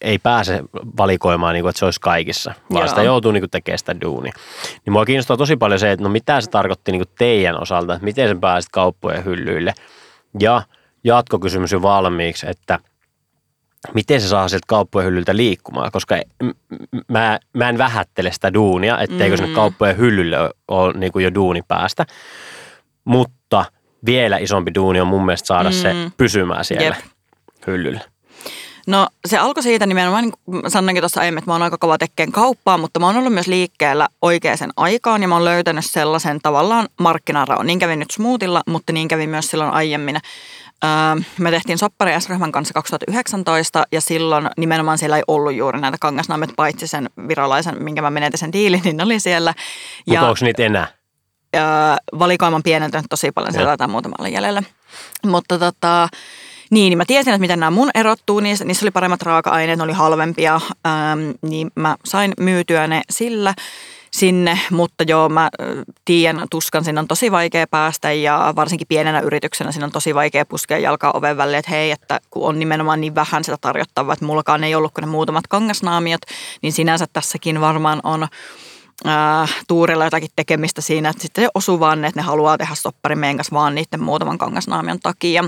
[0.01, 0.63] ei pääse
[0.97, 2.89] valikoimaan, niinku, että se olisi kaikissa, vaan Joo.
[2.89, 4.33] sitä joutuu niinku tekemään sitä duunia.
[4.87, 8.05] Niin mua kiinnostaa tosi paljon se, että no mitä se tarkoitti niinku teidän osalta, että
[8.05, 9.73] miten sen pääsit kauppojen hyllyille.
[10.41, 10.63] Ja
[11.05, 12.79] jatkokysymys jo valmiiksi, että
[13.95, 16.17] miten se saa sieltä kauppojen hyllyltä liikkumaan, koska
[17.09, 19.55] mä, mä en vähättele sitä duunia, etteikö sinne Mm.
[19.55, 20.37] kauppojen hyllylle
[20.69, 22.07] ole, niin kuin jo duuni päästä.
[23.05, 23.65] Mutta
[24.07, 25.75] vielä isompi duuni on mun mielestä saada mm.
[25.75, 26.13] se Mm.
[26.17, 26.95] pysymään siellä Jep.
[27.67, 28.01] hyllyllä.
[28.87, 31.99] No se alkoi siitä nimenomaan, niin kuin sanoinkin tuossa aiemmin, että mä oon aika kova
[31.99, 36.41] tekemään kauppaa, mutta mä oon ollut myös liikkeellä oikeaan aikaan ja mä oon löytänyt sellaisen
[36.43, 37.67] tavallaan markkinaraon.
[37.67, 40.17] Niin kävin nyt Smoothilla, mutta niin kävin myös silloin aiemmin.
[40.85, 40.91] Öö,
[41.39, 46.51] me tehtiin soppari S-ryhmän kanssa 2019 ja silloin nimenomaan siellä ei ollut juuri näitä kangasnaamet,
[46.57, 49.55] paitsi sen virolaisen, minkä mä menetin sen diilin, niin ne oli siellä.
[50.07, 50.87] Mutta onko niitä enää?
[51.57, 51.63] öö,
[52.19, 53.71] valikoiman pienentynyt tosi paljon, siellä Joo.
[53.71, 54.63] taitaa muutama jäljellä.
[55.27, 56.09] Mutta tota,
[56.71, 59.85] niin, niin mä tiesin, että miten nämä mun erottuu, niissä, niissä oli paremmat raaka-aineet, ne
[59.85, 60.55] oli halvempia,
[60.87, 63.55] ähm, niin mä sain myytyä ne sillä
[64.11, 65.51] sinne, mutta joo, mä
[66.05, 70.47] tiedän tuskan, sinne on tosi vaikea päästä ja varsinkin pienenä yrityksenä siinä on tosi vaikea
[70.47, 74.25] puskea jalkaa oven väliin, että hei, että kun on nimenomaan niin vähän sitä tarjottavaa, että
[74.25, 76.21] mullakaan ei ollut kuin ne muutamat kangasnaamiot,
[76.63, 78.29] niin sinänsä tässäkin varmaan on
[79.07, 83.37] äh, tuurilla jotakin tekemistä siinä, että sitten osuu vaan, että ne haluaa tehdä sopparin meidän
[83.37, 85.45] kanssa vaan niiden muutaman kangasnaamion takia.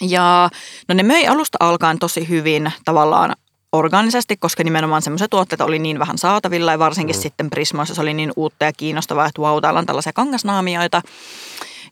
[0.00, 0.50] Ja
[0.88, 3.36] no ne möi alusta alkaen tosi hyvin tavallaan
[3.72, 7.20] orgaanisesti, koska nimenomaan semmoisia tuotteita oli niin vähän saatavilla ja varsinkin mm.
[7.20, 11.02] sitten Prismoissa se oli niin uutta ja kiinnostavaa, että wow, täällä on tällaisia kangasnaamioita.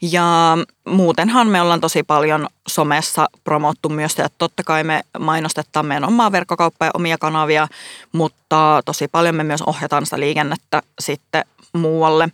[0.03, 6.05] Ja muutenhan me ollaan tosi paljon somessa promottu myös että totta kai me mainostetaan meidän
[6.05, 7.69] omaa verkkokauppaa ja omia kanavia,
[8.13, 12.29] mutta tosi paljon me myös ohjataan sitä liikennettä sitten muualle.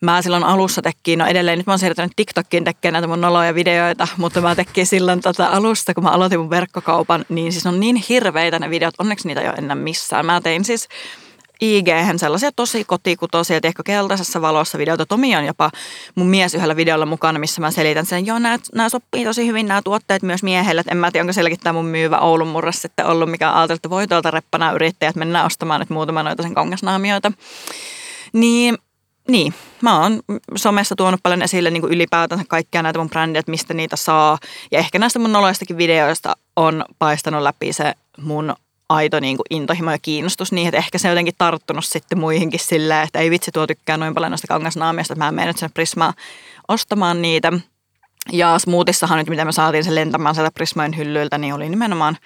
[0.00, 3.54] Mä silloin alussa tekkiin, no edelleen nyt mä oon siirtynyt TikTokkiin tekemään näitä mun noloja
[3.54, 7.80] videoita, mutta mä tekkiin silloin tota alusta, kun mä aloitin mun verkkokaupan, niin siis on
[7.80, 10.26] niin hirveitä ne videot, onneksi niitä ei ole enää missään.
[10.26, 10.88] Mä tein siis
[11.60, 11.86] ig
[12.16, 15.06] sellaisia tosi kotikutoisia, tiedätkö, keltaisessa valossa videoita.
[15.06, 15.70] Tomi on jopa
[16.14, 19.68] mun mies yhdellä videolla mukana, missä mä selitän sen, joo, nämä, nämä sopii tosi hyvin
[19.68, 20.80] nämä tuotteet myös miehelle.
[20.80, 23.74] Et en mä tiedä, onko sielläkin tämä mun myyvä Oulun murras sitten ollut, mikä ajateltu,
[23.74, 27.32] että voi tuolta reppana yrittäjät mennä ostamaan nyt muutama noita sen kangasnaamioita.
[28.32, 28.78] Niin
[29.30, 30.20] niin, mä oon
[30.56, 34.38] somessa tuonut paljon esille niin kuin ylipäätänsä kaikkia näitä mun brändejä, että mistä niitä saa.
[34.70, 38.54] Ja ehkä näistä mun noloistakin videoista on paistanut läpi se mun
[38.88, 42.60] aito niin kuin intohimo ja kiinnostus niihin, että ehkä se on jotenkin tarttunut sitten muihinkin
[42.60, 45.72] silleen, että ei vitsi tuo tykkää noin paljon noista kangasnaamista, että mä menen nyt sen
[45.74, 46.14] Prismaa
[46.68, 47.52] ostamaan niitä.
[48.32, 52.18] Ja Smoothissahan nyt, mitä me saatiin sen lentämään sieltä Prismojen hyllyiltä, niin oli nimenomaan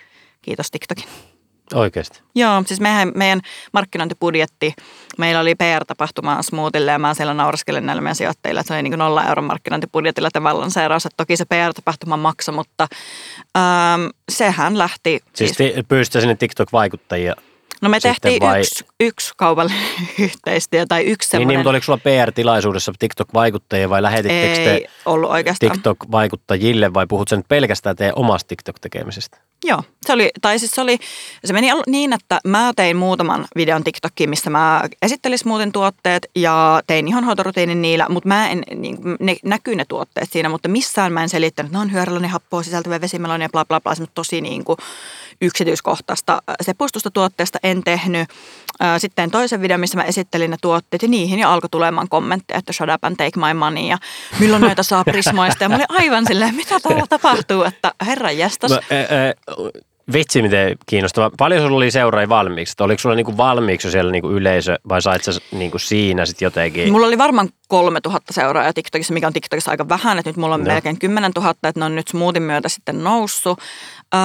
[0.43, 1.34] kiitos TikTokin.
[1.75, 2.23] Oikeasti.
[2.35, 3.41] Joo, siis meidän, meidän
[3.73, 4.75] markkinointibudjetti,
[5.19, 8.91] meillä oli PR-tapahtuma Smoothille ja mä siellä nauraskelen näille meidän sijoittajille, että se oli niin
[8.91, 12.87] kuin nolla euron markkinointibudjetilla tämä lanseeraus, että toki se PR-tapahtuma maksoi, mutta
[13.57, 17.35] ähm, sehän lähti, Siis ti- pyysitte sinne TikTok-vaikuttajia.
[17.83, 19.85] no me sitten tehtiin vai- yksi, yksi kaupallinen
[20.19, 24.87] yhteistyö tai yksi Niin, semmoinen, niin, mutta oliko sulla PR-tilaisuudessa TikTok-vaikuttajia vai lähetittekö te ei
[25.07, 25.73] ollut oikeastaan.
[25.73, 29.39] TikTok-vaikuttajille vai puhut sen pelkästään teidän omasta TikTok-tekemisestä?
[29.67, 30.99] Joo, se oli, tai siis se oli,
[31.45, 36.83] se meni niin, että mä tein muutaman videon TikTokiin, missä mä esittelin smoothien tuotteet ja
[36.87, 41.23] tein ihonhoitorutiinin niillä, mutta mä en, niin, ne, näkyy ne tuotteet siinä, mutta missään mä
[41.23, 44.41] en selittänyt, että ne on hyöryllinen happoa sisältävä vesimeloni ja bla bla bla, semmoista tosi
[44.41, 44.79] niin kuin
[45.41, 48.29] yksityiskohtaista sepustusta tuotteesta en tehnyt.
[48.99, 52.73] Sitten toisen videon, missä mä esittelin ne tuotteet ja niihin jo alkoi tulemaan kommentteja, että
[52.73, 53.99] shut up and take my money ja
[54.41, 55.65] milloin noita saa Prismoista.
[55.65, 58.71] Ja mä olin aivan silleen, mitä täällä tapahtuu, että herra jästäs.
[58.71, 59.54] No, ä, ä,
[60.13, 61.31] vitsi miten kiinnostava.
[61.39, 62.73] Paljon sulla oli seuraajia valmiiksi?
[62.73, 66.93] Että oliko sulla niinku valmiiksi siellä niinku yleisö vai sait sä niinku siinä sitten jotenkin?
[66.93, 70.61] Mulla oli varmaan 3000 seuraajaa TikTokissa, mikä on TikTokissa aika vähän, että nyt mulla on
[70.61, 70.73] Joo.
[70.73, 73.59] melkein 10 000, että ne on nyt smoothien myötä sitten noussut.
[74.15, 74.21] Öö,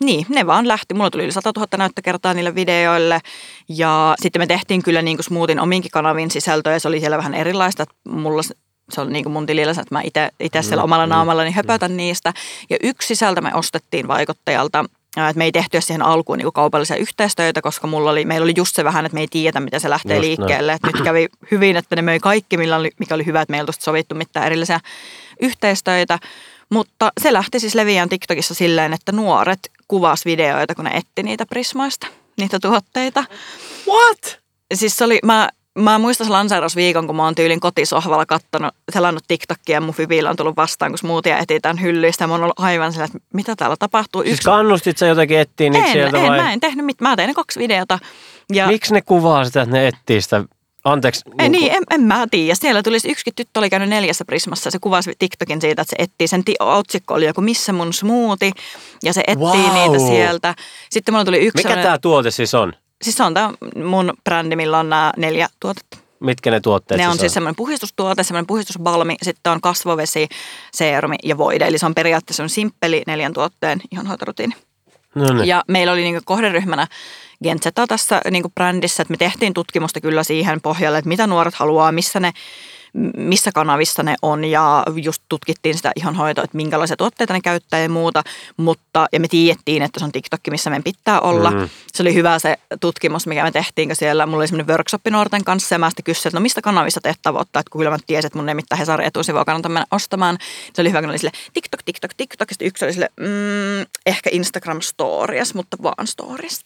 [0.00, 0.94] niin, ne vaan lähti.
[0.94, 3.20] Mulla tuli yli 100 000 näyttökertaa niille videoille
[3.68, 7.16] ja sitten me tehtiin kyllä niin kuin smoothin ominkin kanavin sisältöä ja se oli siellä
[7.16, 7.84] vähän erilaista.
[8.08, 8.42] Mulla
[8.92, 10.02] se- on niin kuin mun tilillä, että mä
[10.40, 12.32] itse siellä omalla naamallani höpötän niistä.
[12.70, 14.84] Ja yksi sisältö me ostettiin vaikuttajalta,
[15.16, 18.52] että me ei tehty siihen alkuun niin kuin kaupallisia yhteistyötä, koska mulla oli, meillä oli
[18.56, 20.72] just se vähän, että me ei tiedetä, miten se lähtee Just liikkeelle.
[20.72, 23.68] Että nyt kävi hyvin, että ne möi kaikki, millä oli, mikä oli hyvä, että meillä
[23.68, 24.80] ei sovittu mitään erillisiä
[25.40, 26.18] yhteistyötä.
[26.70, 31.46] Mutta se lähti siis leviään TikTokissa silleen, että nuoret kuvas videoita, kun ne etti niitä
[31.46, 32.06] Prismoista,
[32.38, 33.24] niitä tuotteita.
[33.88, 34.40] What?
[34.74, 39.24] Siis se oli, mä, mä muistan se lanseerausviikon, kun mä oon tyylin kotisohvalla kattonut, selannut
[39.28, 42.24] TikTokia ja mun Fibillä on tullut vastaan, kun smoothia etsitään hyllyistä.
[42.24, 44.22] Ja mä oon ollut aivan sillä, että mitä täällä tapahtuu.
[44.22, 46.38] Siis kannustit sä jotenkin etsiä niitä en, sieltä en, vai?
[46.40, 47.10] mä en tehnyt mitään.
[47.10, 47.98] Mä tein ne kaksi videota.
[48.52, 50.44] Ja Miksi ne kuvaa sitä, että ne etsii sitä?
[50.84, 51.22] Anteeksi.
[51.38, 52.54] Ei, niinku- niin, en, en mä tiedä.
[52.54, 54.70] Siellä tuli yksikin tyttö oli käynyt neljässä Prismassa.
[54.70, 56.28] Se kuvasi TikTokin siitä, että se etsii.
[56.28, 58.50] Sen otsikko oli joku missä mun smoothie.
[59.02, 59.74] Ja se etsii Wow.
[59.74, 60.54] niitä sieltä.
[60.90, 62.72] Sitten mulla tuli yksi Mikä sellainen- tämä tuote siis on?
[63.02, 63.52] Siis se on tämä
[63.84, 65.98] mun brändi, millä on nämä neljä tuotetta.
[66.20, 70.28] Mitkä ne tuotteet Ne on siis siis semmoinen puhistustuote, semmoinen puhistusbalmi, sitten on kasvovesi,
[70.72, 71.66] seerumi ja voide.
[71.66, 74.54] Eli se on periaatteessa on simppeli neljän tuotteen ihonhoitorutiini.
[75.14, 75.48] No niin.
[75.48, 76.86] Ja meillä oli niinku kohderyhmänä
[77.44, 81.54] Gen Z tässä niinku brändissä, että me tehtiin tutkimusta kyllä siihen pohjalle, että mitä nuoret
[81.54, 82.32] haluaa, missä ne
[83.16, 87.88] missä kanavissa ne on ja just tutkittiin sitä ihonhoitoa, että minkälaisia tuotteita ne käyttää ja
[87.88, 88.22] muuta,
[88.56, 91.50] mutta ja me tiedettiin, että se on TikTok, missä meidän pitää olla.
[91.50, 91.68] Mm.
[91.92, 95.44] Se oli hyvä se tutkimus, mikä me tehtiin, kun siellä mulla oli semmoinen workshop nuorten
[95.44, 97.98] kanssa ja mä sitten kysyin, että no mistä kanavissa teet tavoittaa, että kun kyllä mä
[98.06, 100.38] tiesin, että mun ei mitään Hesarin etusivua kannata mennä ostamaan.
[100.74, 103.86] Se oli hyvä, kun oli sille TikTok, TikTok, TikTok, ja sitten yksi oli sille mm,
[104.06, 106.64] ehkä Instagram Stories, mutta vaan Stories.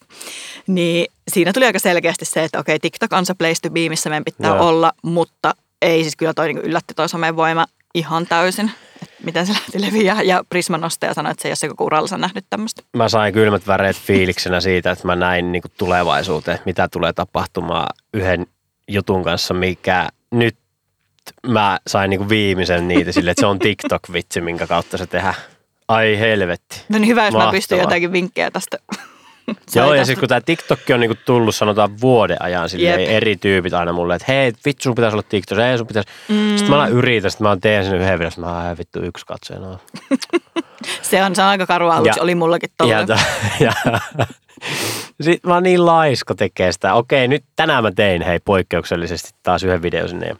[0.67, 4.09] Niin siinä tuli aika selkeästi se, että okei, TikTok on se place to be, missä
[4.09, 4.67] meidän pitää Joo.
[4.67, 8.71] olla, mutta ei siis kyllä toi niin yllätti toi somen voima ihan täysin,
[9.03, 10.21] että miten se lähti leviää.
[10.21, 12.83] Ja Prisma nosti ja sanoi, että se ei ole se koko urallansa nähnyt tämmöistä.
[12.97, 17.87] Mä sain kylmät väreet fiiliksenä siitä, että mä näin niinku tulevaisuuteen, että mitä tulee tapahtumaan
[18.13, 18.47] yhden
[18.87, 20.57] jutun kanssa, mikä nyt
[21.47, 25.35] mä sain niinku viimeisen niitä sille, että se on TikTok-vitsi, minkä kautta se tehdään.
[25.87, 26.83] Ai helvetti.
[26.89, 27.51] No niin hyvä, jos mä Mahtavaa.
[27.51, 28.77] pystyn jotakin vinkkejä tästä.
[29.75, 33.09] Joo, ja sitten kun tämä TikTok on niinku tullut sanotaan vuoden ajan silleen, Jep.
[33.09, 36.09] eri tyypit aina mulle, että hei, vittu sun pitäisi olla TikTok, ei sun pitäisi.
[36.27, 36.49] Mm.
[36.57, 39.59] Sitten mä aina yritän, sitten mä teen sen yhden videon, mä "Ai, vittu yksi katsoja,
[39.59, 39.79] no.
[41.01, 43.05] Se on, se on aika karua aluksi, Ja- oli mullakin Ja, tolla.
[43.17, 43.23] to,
[43.63, 43.73] ja
[45.21, 46.93] sitten mä oon niin laisko tekee sitä.
[46.93, 50.35] Okei, nyt tänään mä tein hei poikkeuksellisesti taas yhden videon sinne.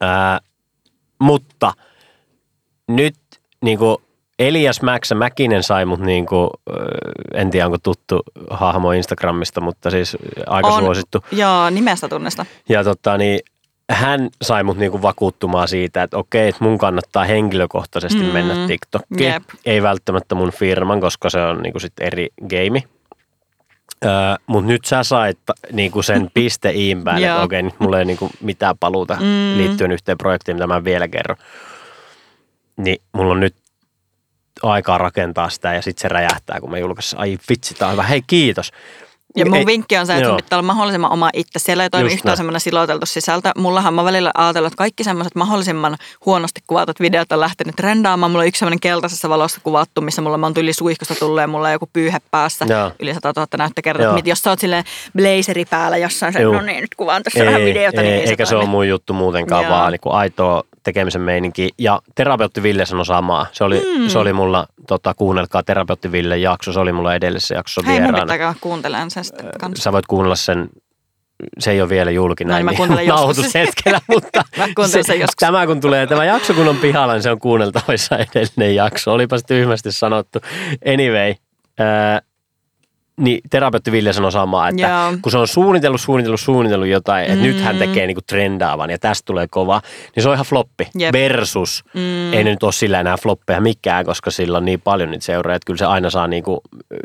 [0.00, 0.40] Ää,
[1.20, 1.72] mutta
[2.88, 3.14] nyt
[3.62, 4.02] niinku
[4.40, 6.50] Elias Max Mäkinen sai mut niinku,
[7.34, 10.82] en tiedä onko tuttu hahmo Instagramista, mutta siis aika On.
[10.82, 11.24] suosittu.
[11.32, 12.46] Joo, nimestä tunnista.
[12.68, 13.40] Ja tota, niin,
[13.90, 19.32] hän sai mut niinku vakuuttumaan siitä, että okei, että mun kannattaa henkilökohtaisesti mm, mennä TikTokkiin.
[19.32, 19.42] jep.
[19.66, 22.82] Ei välttämättä mun firman, koska se on niinku sit eri game.
[24.04, 24.10] Öö,
[24.46, 25.38] Mutta nyt sä sait
[25.72, 29.56] niinku sen piste iin päälle, että okei, nyt mulla ei niinku mitään paluuta mm.
[29.56, 31.36] Liittyen yhteen projektiin, mitä mä vielä kerron.
[32.76, 33.54] Niin mulla on nyt
[34.62, 37.20] aikaa rakentaa sitä ja sitten se räjähtää, kun me julkaistaan.
[37.20, 38.02] Ai vitsi, tää on hyvä.
[38.02, 38.70] Hei, kiitos.
[39.36, 40.30] Ja mun Ei- vinkki on se, että joo.
[40.32, 41.58] sun pitää olla mahdollisimman oma itse.
[41.58, 43.50] Siellä ei toimi Just yhtään semmoinen siloteltu sisältö.
[43.58, 45.96] Mullahan mä välillä ajatellut, että kaikki semmoiset mahdollisimman
[46.26, 48.30] huonosti kuvatut videot on lähtenyt trendaamaan.
[48.32, 51.66] Mulla on yksi semmoinen keltaisessa valossa kuvattu, missä mulla on yli suihkusta tullut ja mulla
[51.66, 52.66] on joku pyyhe päässä.
[52.68, 52.92] Joo.
[53.00, 54.04] Yli 100 000 näyttökertaa.
[54.06, 54.14] Joo.
[54.14, 54.84] Mit- Jos sä oot silleen
[55.16, 58.50] blazeri päällä jossain, se, no niin, nyt kuvaan tässä vähän videota, niin ei, eikä se
[58.50, 58.62] toimi.
[58.64, 59.72] ole mun juttu muutenkaan, Joo.
[59.72, 61.68] vaan niin aitoa tekemisen meininki.
[61.78, 63.46] Ja terapeutti Ville sanoi samaa.
[63.52, 64.08] Se oli, mm.
[64.08, 68.02] se oli mulla, tota, kuunnelkaa terapeutti Ville jakso, se oli mulla edellisessä jaksossa Hei, mun
[68.02, 68.24] vieraana.
[68.24, 69.82] pitää käydä kuuntelemaan sen sitten kanssa.
[69.82, 70.68] Sä voit kuunnella sen,
[71.58, 73.06] se ei ole vielä julki No niin, joskus.
[73.06, 75.36] nauhoitushetkellä, mutta Mä kuuntelen sen joskus.
[75.36, 79.12] tämä kun tulee, tämä jakso kun on pihalla, niin se on kuunneltavissa edellinen jakso.
[79.12, 80.38] Olipa se tyhmästi sanottu.
[80.92, 81.34] Anyway,
[81.78, 82.22] ää,
[83.16, 85.18] niin terapeutti Ville sanoi samaa, että Joo.
[85.22, 87.42] kun se on suunnitellut, suunnitellut, suunnitellut jotain, että mm.
[87.42, 89.82] nyt hän tekee niinku trendaavan ja tästä tulee kova,
[90.16, 90.88] niin se on ihan floppi.
[90.98, 91.12] Jep.
[91.12, 92.32] Versus, mm.
[92.32, 95.56] ei ne nyt ole sillä enää floppeja mikään, koska sillä on niin paljon niitä seuraajia,
[95.56, 96.60] että kyllä se aina saa niinku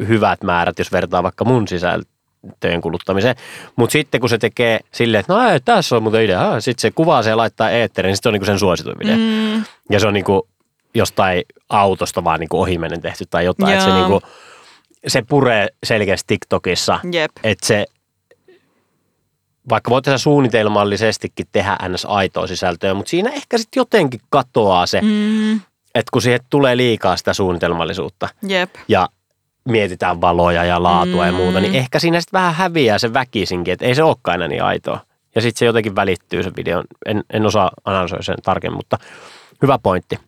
[0.07, 3.35] hyvät määrät, jos vertaa vaikka mun sisältöjen kuluttamiseen.
[3.75, 6.91] Mutta sitten kun se tekee silleen, että no ei, tässä on muuten idea, sitten se
[6.91, 9.17] kuvaa se ja laittaa eetteriin, niin sitten se on niinku sen suosituin video.
[9.17, 10.47] Mm, Ja se on niinku
[10.95, 13.73] jostain autosta vaan niinku ohimennen tehty tai jotain.
[13.73, 14.21] Että se, niinku,
[15.29, 17.31] puree selkeästi TikTokissa, jep.
[17.43, 17.85] että se,
[19.69, 22.05] vaikka voitaisiin suunnitelmallisestikin tehdä ns.
[22.05, 25.07] aitoa sisältöä, mutta siinä ehkä sitten jotenkin katoaa se, mm.
[25.07, 25.55] Mm,
[25.95, 28.69] että kun siihen tulee liikaa sitä suunnitelmallisuutta jep.
[28.87, 29.09] ja
[29.69, 31.27] mietitään valoja ja laatua mm.
[31.27, 31.77] ja muuta, niin Mm.
[31.77, 34.99] ehkä siinä sitten vähän häviää se väkisinkin, että ei se olekaan enää niin aitoa.
[35.35, 36.83] Ja sitten se jotenkin välittyy se video.
[37.05, 38.97] En, en osaa analysoida sen tarkemmin, mutta
[39.61, 40.19] hyvä pointti.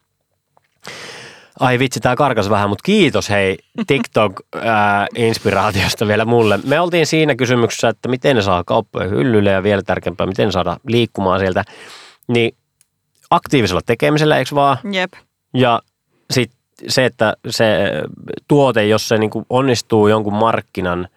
[1.60, 6.60] Ai vitsi, tämä karkas vähän, mutta kiitos hei TikTok-inspiraatiosta vielä mulle.
[6.64, 11.40] Me oltiin siinä kysymyksessä, että miten saa kauppojen hyllylle ja vielä tärkeämpää, miten saada liikkumaan
[11.40, 11.64] sieltä.
[12.28, 12.56] Niin
[13.30, 14.78] aktiivisella tekemisellä, eikö vaan?
[14.92, 15.14] Jep.
[15.54, 15.82] Ja
[16.32, 17.66] sitten se, että se
[18.48, 21.08] tuote, jos se niinku onnistuu jonkun markkinan,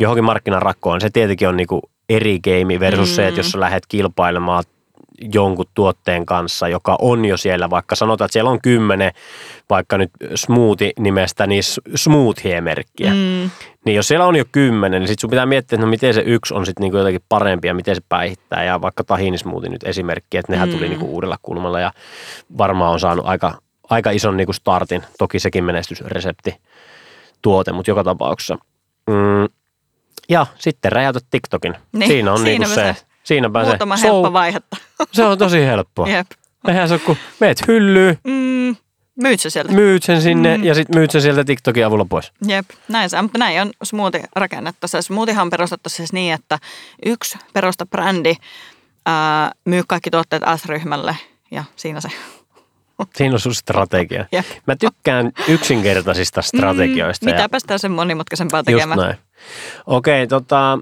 [0.00, 3.14] johonkin markkinan rakkoon, se tietenkin on niinku eri game versus mm.
[3.14, 4.64] se, että jos sä lähdet kilpailemaan
[5.34, 9.12] jonkun tuotteen kanssa, joka on jo siellä, vaikka sanotaan, että siellä on kymmenen,
[9.70, 13.10] vaikka nyt smoothie-nimestä, niin s- smoothie-merkkiä.
[13.10, 13.50] Mm.
[13.84, 16.22] Niin jos siellä on jo kymmenen, niin sit sun pitää miettiä, että no miten se
[16.26, 18.64] yksi on sitten niinku jotenkin parempi ja miten se päihittää.
[18.64, 20.74] Ja vaikka tahinismoothie nyt esimerkki, että nehän mm.
[20.74, 21.92] tuli niinku uudella kulmalla ja
[22.58, 23.58] varmaan on saanut aika,
[23.90, 25.02] aika ison niinku startin.
[25.18, 26.56] Toki sekin menestysresepti
[27.42, 28.58] tuote, mutta joka tapauksessa.
[29.10, 29.48] Mm.
[30.28, 31.74] Ja sitten räjäytä TikTokin.
[31.92, 33.06] Niin, siinä on niinku siinäpä se.
[33.26, 33.34] Se.
[33.34, 34.02] Siinäpä muutama se.
[34.06, 34.76] helppo vaihetta.
[35.12, 36.08] se on tosi helppoa.
[36.08, 36.26] Jep.
[36.68, 38.76] Eihän se ole, kun meet hyllyyn, Mm,
[39.22, 39.72] myyt se sieltä.
[39.72, 40.64] myyt sen sinne Mm.
[40.64, 42.32] ja sitten myyt sen sieltä TikTokin avulla pois.
[42.46, 43.24] Jep, näin se on.
[43.24, 44.88] Mutta näin on smoothie rakennettu.
[44.88, 46.58] Se smoothiehan on perustettu siis niin, että
[47.06, 48.34] yksi perusta brändi
[49.06, 51.16] ää, myy kaikki tuotteet S-ryhmälle
[51.50, 52.08] ja siinä se.
[53.16, 54.24] Siinä on sun strategia.
[54.32, 54.46] Jep.
[54.66, 57.26] Mä tykkään yksinkertaisista strategioista.
[57.26, 58.98] Mm, mitäpä sitä sen monimutkaisempaa just tekemään.
[58.98, 59.16] näin.
[59.86, 60.78] Okei, tota,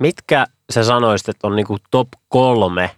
[0.00, 2.96] mitkä sä sanoisit, että on niinku top kolme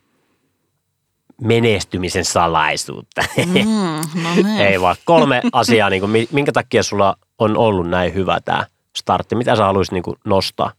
[1.40, 3.24] menestymisen salaisuutta?
[3.46, 4.60] Mm, no niin.
[4.60, 9.34] Ei vaan kolme asiaa, niinku, mi- minkä takia sulla on ollut näin hyvä tämä startti?
[9.34, 10.72] Mitä sä haluaisit niinku nostaa?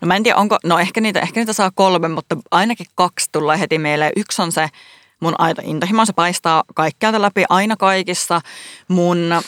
[0.00, 3.28] No mä en tiedä, onko, no ehkä niitä, ehkä niitä saa kolme, mutta ainakin kaksi
[3.32, 4.12] tulee heti meille.
[4.16, 4.68] Yksi on se
[5.24, 8.40] mun aito intohimo, se paistaa kaikkialta läpi aina kaikissa
[8.88, 9.44] mun äh,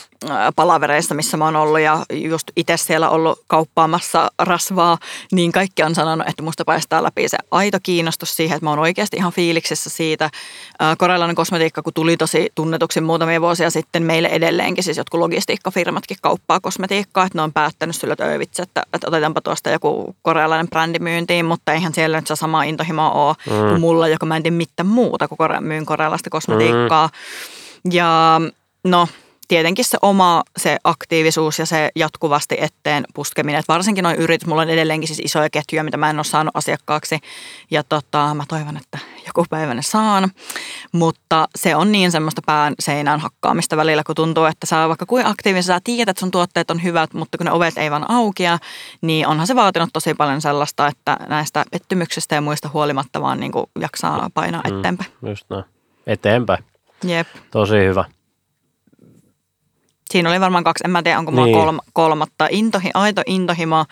[0.55, 4.97] palavereissa, missä mä oon ollut ja just itse siellä ollut kauppaamassa rasvaa,
[5.31, 8.79] niin kaikki on sanonut, että musta paistaa läpi se aito kiinnostus siihen, että mä oon
[8.79, 10.25] oikeasti ihan fiiliksissä siitä.
[10.25, 16.17] Äh, korealainen kosmetiikka, kun tuli tosi tunnetuksi muutamia vuosia sitten, meille edelleenkin siis jotkut logistiikkafirmatkin
[16.21, 20.99] kauppaa kosmetiikkaa, että ne on päättänyt sillä töivitse, että, että otetaanpa tuosta joku korealainen brändi
[20.99, 23.69] myyntiin, mutta eihän siellä nyt se sama intohimo ole mm.
[23.69, 27.07] kuin mulla, joka mä en tiedä mitään muuta kuin kore- myyn korealaista kosmetiikkaa.
[27.07, 27.91] Mm.
[27.91, 28.41] Ja
[28.83, 29.07] no,
[29.47, 33.59] tietenkin se oma se aktiivisuus ja se jatkuvasti eteen puskeminen.
[33.59, 36.55] Että varsinkin noin yritys, mulla on edelleenkin siis isoja ketjuja, mitä mä en ole saanut
[36.55, 37.19] asiakkaaksi.
[37.71, 40.31] Ja tota, mä toivon, että joku päivä ne saan.
[40.91, 45.25] Mutta se on niin semmoista pään seinään hakkaamista välillä, kun tuntuu, että sä vaikka kuin
[45.25, 48.57] aktiivisesti sä tiedät, että sun tuotteet on hyvät, mutta kun ne ovet ei vaan aukea,
[49.01, 53.51] niin onhan se vaatinut tosi paljon sellaista, että näistä pettymyksistä ja muista huolimatta vaan niin
[53.79, 54.79] jaksaa painaa Mm.
[54.79, 55.09] eteenpäin.
[55.27, 55.63] Just näin.
[56.07, 56.63] Eteenpäin.
[57.03, 57.27] Jep.
[57.51, 58.05] Tosi hyvä.
[60.11, 61.53] Siinä oli varmaan kaksi, en mä tiedä onko mulla Niin.
[61.55, 61.65] niin.
[61.65, 62.47] kolma, kolmatta.
[62.51, 63.85] Intohi, aito intohimo.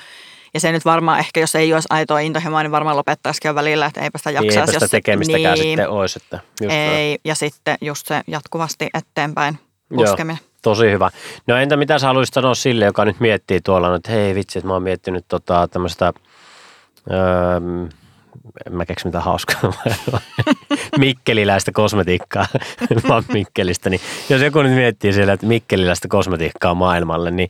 [0.53, 3.85] Ja se nyt varmaan ehkä, jos ei olisi aitoa intohimoa, niin varmaan lopettaisikin jo välillä,
[3.85, 4.59] että eipä sitä Niin jaksaisi.
[4.59, 6.19] eipä sitä jos- tekemistäkään niin, sitten olisi.
[6.23, 6.73] Että just.
[6.73, 9.59] Ei, ja sitten just se jatkuvasti eteenpäin
[9.91, 9.97] Joo.
[9.97, 10.39] puskeminen.
[10.61, 11.09] Tosi hyvä.
[11.47, 14.67] No entä mitä sä haluaisit sanoa sille, joka nyt miettii tuolla, että hei vitsi, että
[14.67, 16.13] mä oon miettinyt tota, tämmöistä,
[17.11, 17.59] öö,
[18.65, 19.73] en mä keksi mitään hauskaa,
[20.97, 22.45] mikkeliläistä kosmetiikkaa,
[23.07, 27.49] mä Mikkelistä, niin jos joku nyt miettii siellä, että mikkeliläistä kosmetiikkaa maailmalle, niin,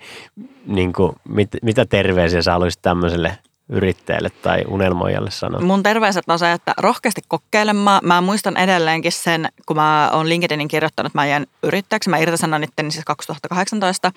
[0.66, 3.38] niin kuin, mit, mitä terveisiä sä haluaisit tämmöiselle
[3.70, 5.62] yrittäjälle tai unelmoijalle sanoa?
[5.62, 8.02] Mun terveiset on se, että rohkeasti kokeilemaan.
[8.04, 12.10] Mä muistan edelleenkin sen, kun mä oon LinkedInin kirjoittanut, että mä jään yrittäjäksi.
[12.10, 14.12] Mä irtisanoin itteni siis 2018.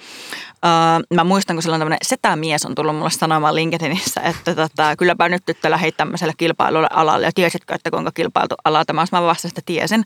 [0.64, 0.70] Öö,
[1.14, 5.44] mä muistan, kun silloin tämmöinen setämies on tullut mulle sanomaan LinkedInissä, että tota, kylläpä nyt
[5.46, 9.14] tyttö lähit tämmöiselle kilpailulle alalle ja tiesitkö, että kuinka kilpailtu ala tämä olisi.
[9.14, 10.04] Mä vastasin, että tiesin.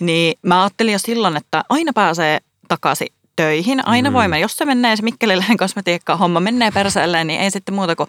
[0.00, 3.88] Niin mä ajattelin jo silloin, että aina pääsee takaisin töihin.
[3.88, 4.14] Aina mm.
[4.14, 4.38] voi mennä.
[4.38, 8.08] Jos se menee se Mikkeliläinen kosmetiikka homma menee perseelleen, niin ei sitten muuta kuin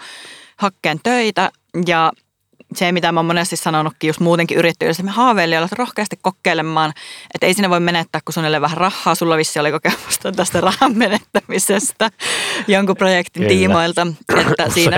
[0.57, 1.49] hakkeen töitä.
[1.87, 2.11] Ja
[2.75, 6.93] se, mitä mä oon monesti sanonutkin just muutenkin yrittäjyydessä, me haaveilijoilla rohkeasti kokeilemaan,
[7.35, 9.15] että ei sinne voi menettää, kun suunnilleen vähän rahaa.
[9.15, 12.09] Sulla vissi oli kokemusta tästä rahan menettämisestä
[12.67, 13.49] jonkun projektin Kyllä.
[13.49, 14.07] tiimoilta.
[14.37, 14.97] Että siinä.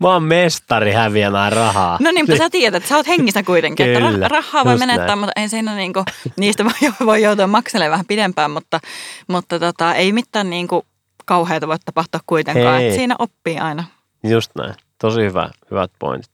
[0.00, 1.98] Mä oon mestari häviämään rahaa.
[2.00, 4.72] No niin, mutta sä tiedät, että sä oot hengissä kuitenkin, Kyllä, että rah- rahaa voi
[4.72, 5.18] just menettää, näin.
[5.18, 6.04] mutta ei siinä niinku,
[6.36, 8.80] niistä voi, voi joutua makselemaan vähän pidempään, mutta,
[9.28, 10.86] mutta tota, ei mitään niinku
[11.28, 12.86] kauheita voi tapahtua kuitenkaan, Hei.
[12.86, 13.84] että siinä oppii aina.
[14.22, 14.74] Just näin.
[14.98, 16.30] Tosi hyvä, hyvät pointit.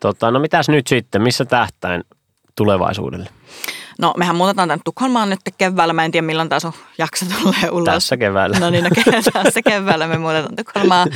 [0.00, 1.22] Tota, no mitäs nyt sitten?
[1.22, 2.04] Missä tähtäin
[2.56, 3.28] tulevaisuudelle?
[3.98, 7.70] No mehän muutetaan tänne Tukholmaan nyt keväällä, mä en tiedä milloin tämä sun jakso tulee
[7.70, 7.84] ulos.
[7.84, 8.58] Tässä keväällä.
[8.58, 8.90] No niin, no
[9.44, 11.08] tässä keväällä me muutetaan Tukholmaan.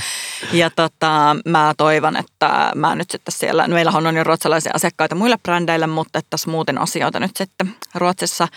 [0.53, 5.15] Ja tota, mä toivon, että mä nyt sitten siellä, no meillähän on jo ruotsalaisia asiakkaita
[5.15, 8.49] muille brändeille, mutta että tässä muuten asioita nyt sitten Ruotsissa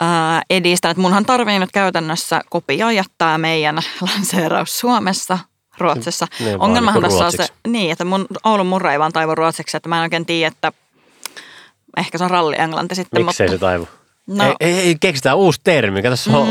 [0.00, 0.90] ää, edistän.
[0.90, 3.78] Että munhan tarvii nyt käytännössä kopioida tämä meidän
[4.14, 5.38] lanseeraus Suomessa
[5.78, 6.26] Ruotsissa.
[6.40, 7.60] Niin, vaan Ongelmahan niinku tässä on se, ruotsiksi.
[7.68, 10.72] niin, että mun Oulun murra ei vaan taivu ruotsiksi, että mä en oikein tiedä, että
[11.96, 13.24] ehkä se on ralli englanti sitten.
[13.24, 13.88] Miksei mutta, se taivu?
[14.26, 14.44] No.
[14.44, 16.02] Ei, ei, ei, keksitään uusi termi.
[16.02, 16.48] Kato, se on,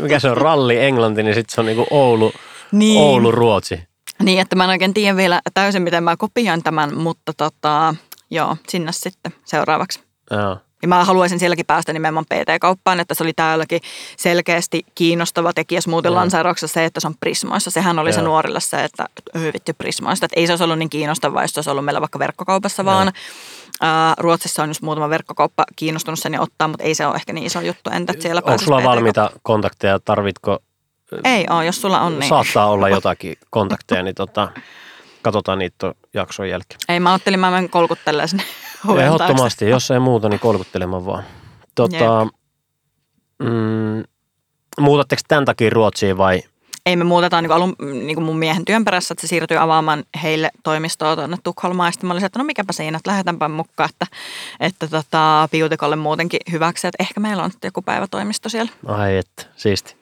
[0.00, 2.32] mikä se on ralli englanti, niin sitten se on niinku Oulu,
[2.72, 3.00] Niin.
[3.00, 3.80] Oulu Ruotsi.
[4.22, 7.94] Niin, että mä en oikein tiedä vielä täysin, miten mä kopioin tämän, mutta tota,
[8.30, 10.00] joo, sinne sitten seuraavaksi.
[10.30, 10.56] Joo.
[10.82, 13.80] Ja mä haluaisin sielläkin päästä nimenomaan PT-kauppaan, että se oli täälläkin
[14.16, 17.70] selkeästi kiinnostava tekijä muuten lanseerauksessa se, että se on Prismoissa.
[17.70, 18.26] Sehän oli se Joo.
[18.26, 20.26] nuorille se, että hyvitty Prismoista.
[20.26, 23.12] Että ei se olisi ollut niin kiinnostavaa, jos se olisi ollut meillä vaikka verkkokaupassa, vaan
[23.80, 27.32] ää, Ruotsissa on just muutama verkkokauppa kiinnostunut sen ja ottaa, mutta ei se ole ehkä
[27.32, 27.90] niin iso juttu.
[27.90, 29.98] Entä siellä Onko sulla valmiita kontakteja?
[29.98, 30.58] Tarvitko,
[31.24, 32.28] Ei ole, jos sulla on niin.
[32.28, 34.48] saattaa olla jotakin kontakteja, niin tota,
[35.22, 36.80] katsotaan niitä jakson jälkeen.
[36.88, 38.44] Ei, mä ajattelin, mä menen kolkuttelemaan sinne
[38.84, 39.24] oven taakse.
[39.24, 41.24] Ehdottomasti, jos ei muuta, niin kolkuttelemaan vaan.
[41.74, 42.26] Tota,
[43.38, 44.04] mm,
[44.80, 46.42] muutatteko tämän takia Ruotsiin vai?
[46.88, 50.04] ei me muutetaan niin alun niin kuin mun miehen työn perässä, että se siirtyy avaamaan
[50.22, 51.88] heille toimistoa tuonne Tukholmaan.
[51.88, 54.06] Ja sitten mä olisin, että no mikäpä siinä, että lähdetäänpä mukaan, että,
[54.60, 58.72] että tota, Biutikolle muutenkin hyväksi, että ehkä meillä on joku päivätoimisto siellä.
[58.86, 59.96] Ai että, siisti.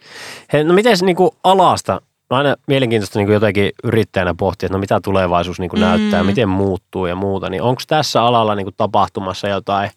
[0.53, 2.01] Hei, no miten niin kuin alasta,
[2.31, 5.87] no aina mielenkiintoista niin kuin jotenkin yrittäjänä pohtia, että no mitä tulevaisuus niin kuin Mm.
[5.87, 9.91] näyttää, miten muuttuu ja muuta, niin onko tässä alalla niin kuin tapahtumassa jotain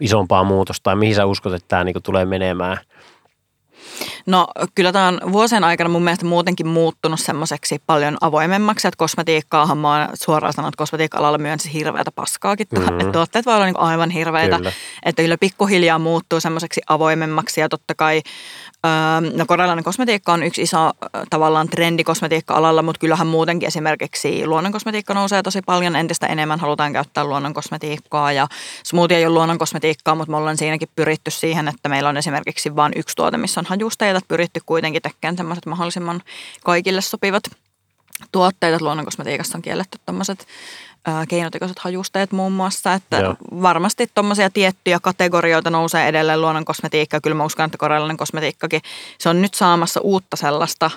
[0.00, 2.78] isompaa muutosta tai mihin sä uskot, että tämä niin kuin tulee menemään?
[4.26, 9.78] No kyllä tämä on vuosien aikana mun mielestä muutenkin muuttunut semmoiseksi paljon avoimemmaksi, että kosmetiikkaahan
[9.78, 13.00] mä oon suoraan sanonut, että kosmetiikka-alalla myönsi hirveätä paskaakin, Mhm.
[13.00, 14.72] että tuotteet voi olla niin aivan hirveitä, Kyllä.
[15.04, 18.22] että kyllä pikkuhiljaa muuttuu semmoiseksi avoimemmaksi ja totta kai
[19.36, 20.90] no korealainen kosmetiikka on yksi iso
[21.30, 26.92] tavallaan trendi kosmetiikka-alalla, mutta kyllähän muutenkin esimerkiksi luonnon kosmetiikka nousee tosi paljon, entistä enemmän halutaan
[26.92, 28.48] käyttää luonnon kosmetiikkaa ja
[28.84, 32.76] smoothie ei ole luonnon kosmetiikkaa, mutta me ollaan siinäkin pyritty siihen, että meillä on esimerkiksi
[32.76, 36.22] vain yksi tuote, missä on hajusteita, pyritty kuitenkin tekemään semmoiset mahdollisimman
[36.64, 37.42] kaikille sopivat
[38.32, 40.46] tuotteet, luonnon kosmetiikassa on kielletty tämmöiset
[41.28, 43.34] keinotekoiset hajusteet muun muassa, että Joo.
[43.62, 47.20] Varmasti tuommoisia tiettyjä kategorioita nousee edelleen luonnon kosmetiikka.
[47.20, 48.80] Kyllä mä uskon, että korealainen kosmetiikkakin,
[49.18, 50.90] se on nyt saamassa uutta sellaista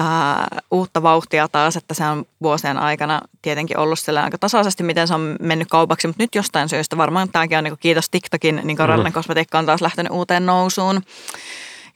[0.00, 5.08] ää, uutta vauhtia taas, että se on vuosien aikana tietenkin ollut siellä aika tasaisesti, miten
[5.08, 8.76] se on mennyt kaupaksi, mutta nyt jostain syystä varmaan tämäkin on niin kiitos TikTokin, niin
[8.76, 9.14] korealainen Mm.
[9.14, 11.02] kosmetiikka on taas lähtenyt uuteen nousuun.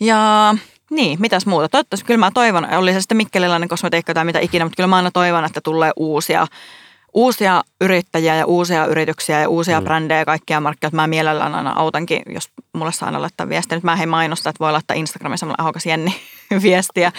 [0.00, 0.54] Ja
[0.90, 1.68] niin, mitäs muuta?
[1.68, 4.96] Toivottavasti kyllä mä toivon, oli se sitten mikkelilainen kosmetiikka tai mitä ikinä, mutta kyllä mä
[4.96, 6.46] aina toivon, että tulee uusia,
[7.14, 9.84] uusia yrittäjiä ja uusia yrityksiä ja uusia mm.
[9.84, 10.96] brändejä ja kaikkia markkinoita.
[10.96, 13.76] Mä mielellään aina autankin, jos mulle saa aina laittaa viestiä.
[13.76, 16.14] Nyt mä en mainosta, että voi laittaa Instagramissa mulle ahokas Jenni
[16.62, 17.12] viestiä.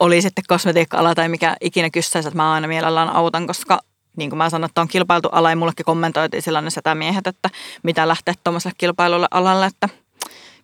[0.00, 3.80] Oli sitten kosmetiikka-ala tai mikä ikinä kyssäisi, että mä aina mielellään autan, koska
[4.16, 7.50] niin kuin mä sanoin, että on kilpailtu ala ja mullekin kommentoitiin silloin ne setämiehet, että
[7.82, 9.88] mitä lähteä tuommoiselle kilpailulle alalle, että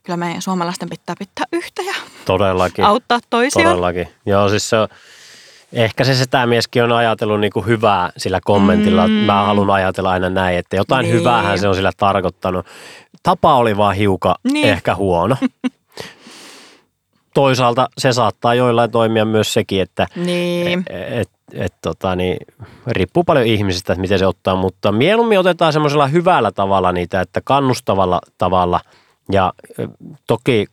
[0.03, 2.85] kyllä meidän suomalaisten pitää pitää yhtä ja Todellakin.
[2.85, 3.69] auttaa toisiaan.
[3.69, 4.09] Todellakin.
[4.27, 4.89] Joo, siis se on,
[5.73, 9.09] ehkä se setämieskin on ajatellut niin kuin hyvää sillä kommentilla.
[9.09, 9.13] Mm.
[9.13, 11.15] Mä haluan ajatella aina näin, että jotain niin.
[11.15, 12.67] Hyväähän se on sillä tarkoittanut.
[13.23, 14.69] Tapa oli vaan hiukan niin.
[14.69, 15.37] Ehkä huono.
[17.35, 20.85] Toisaalta se saattaa joillain toimia myös sekin, että Niin.
[21.11, 22.37] et, et, tota, niin,
[22.87, 27.41] riippuu paljon ihmisistä, että miten se ottaa, mutta mieluummin otetaan semmoisella hyvällä tavalla niitä, että
[27.45, 28.81] kannustavalla tavalla
[29.33, 29.53] ja
[30.27, 30.67] toki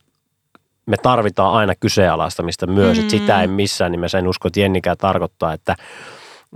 [0.88, 3.00] me tarvitaan aina kyseenalaistamista myös, mm.
[3.00, 5.76] että sitä ei missään nimessä, en usko, että Jennikään tarkoittaa, että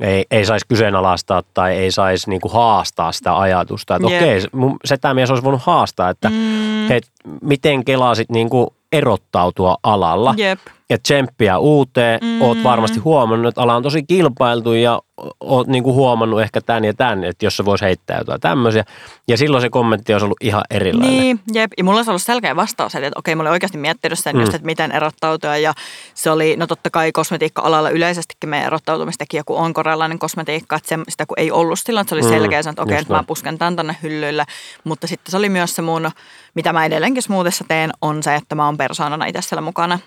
[0.01, 3.97] ei, ei saisi kyseenalaistaa tai ei saisi niinku haastaa sitä ajatusta.
[3.97, 4.23] Että Jep.
[4.23, 6.89] okei, se- mun setämies olisi voinut haastaa, että Mm.
[6.89, 7.01] hei,
[7.43, 10.59] miten kelasit niinku erottautua alalla, Jep.
[10.93, 12.21] Ja tsemppiä uuteen.
[12.23, 12.43] Mm.
[12.43, 15.03] Oot varmasti huomannut, että ala on tosi kilpailtu ja
[15.41, 18.85] oot niinku huomannut ehkä tämän ja tämän, että jos se voisi heittää jotain tämmöisiä.
[19.29, 21.19] Ja silloin se kommentti olisi ollut ihan erilainen.
[21.19, 21.73] Niin, jep.
[21.79, 24.41] Ja mulla olisi ollut selkeä vastaus, että okei, mä olin oikeasti miettinyt sen mm.
[24.41, 25.57] just, että miten erottautua.
[25.57, 25.73] Ja
[26.15, 30.99] se oli, no totta kai kosmetiikka-alalla yleisestikin meidän erottautumistekijä, kun on korealainen kosmetiikka, että se,
[31.09, 33.59] sitä kun ei ollut silloin, että se oli mm, selkeä, että okei, että mä pusken
[33.59, 34.45] tämän tonne hyllylle.
[34.85, 36.11] Mutta sitten se oli myös se mun,
[36.55, 39.99] mitä mä edelleenkin smoothissa teen, on se, että mä oon persoonana itse siellä mukana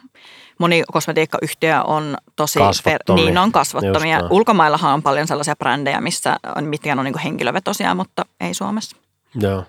[0.59, 3.25] moni kosmetiikkayhtiö on tosi, kasvottomia.
[3.25, 4.19] niin on kasvottomia.
[4.29, 8.97] Ulkomaillahan on paljon sellaisia brändejä, missä on, mitkä on niin henkilövetosia, mutta ei Suomessa.
[9.35, 9.63] Joo.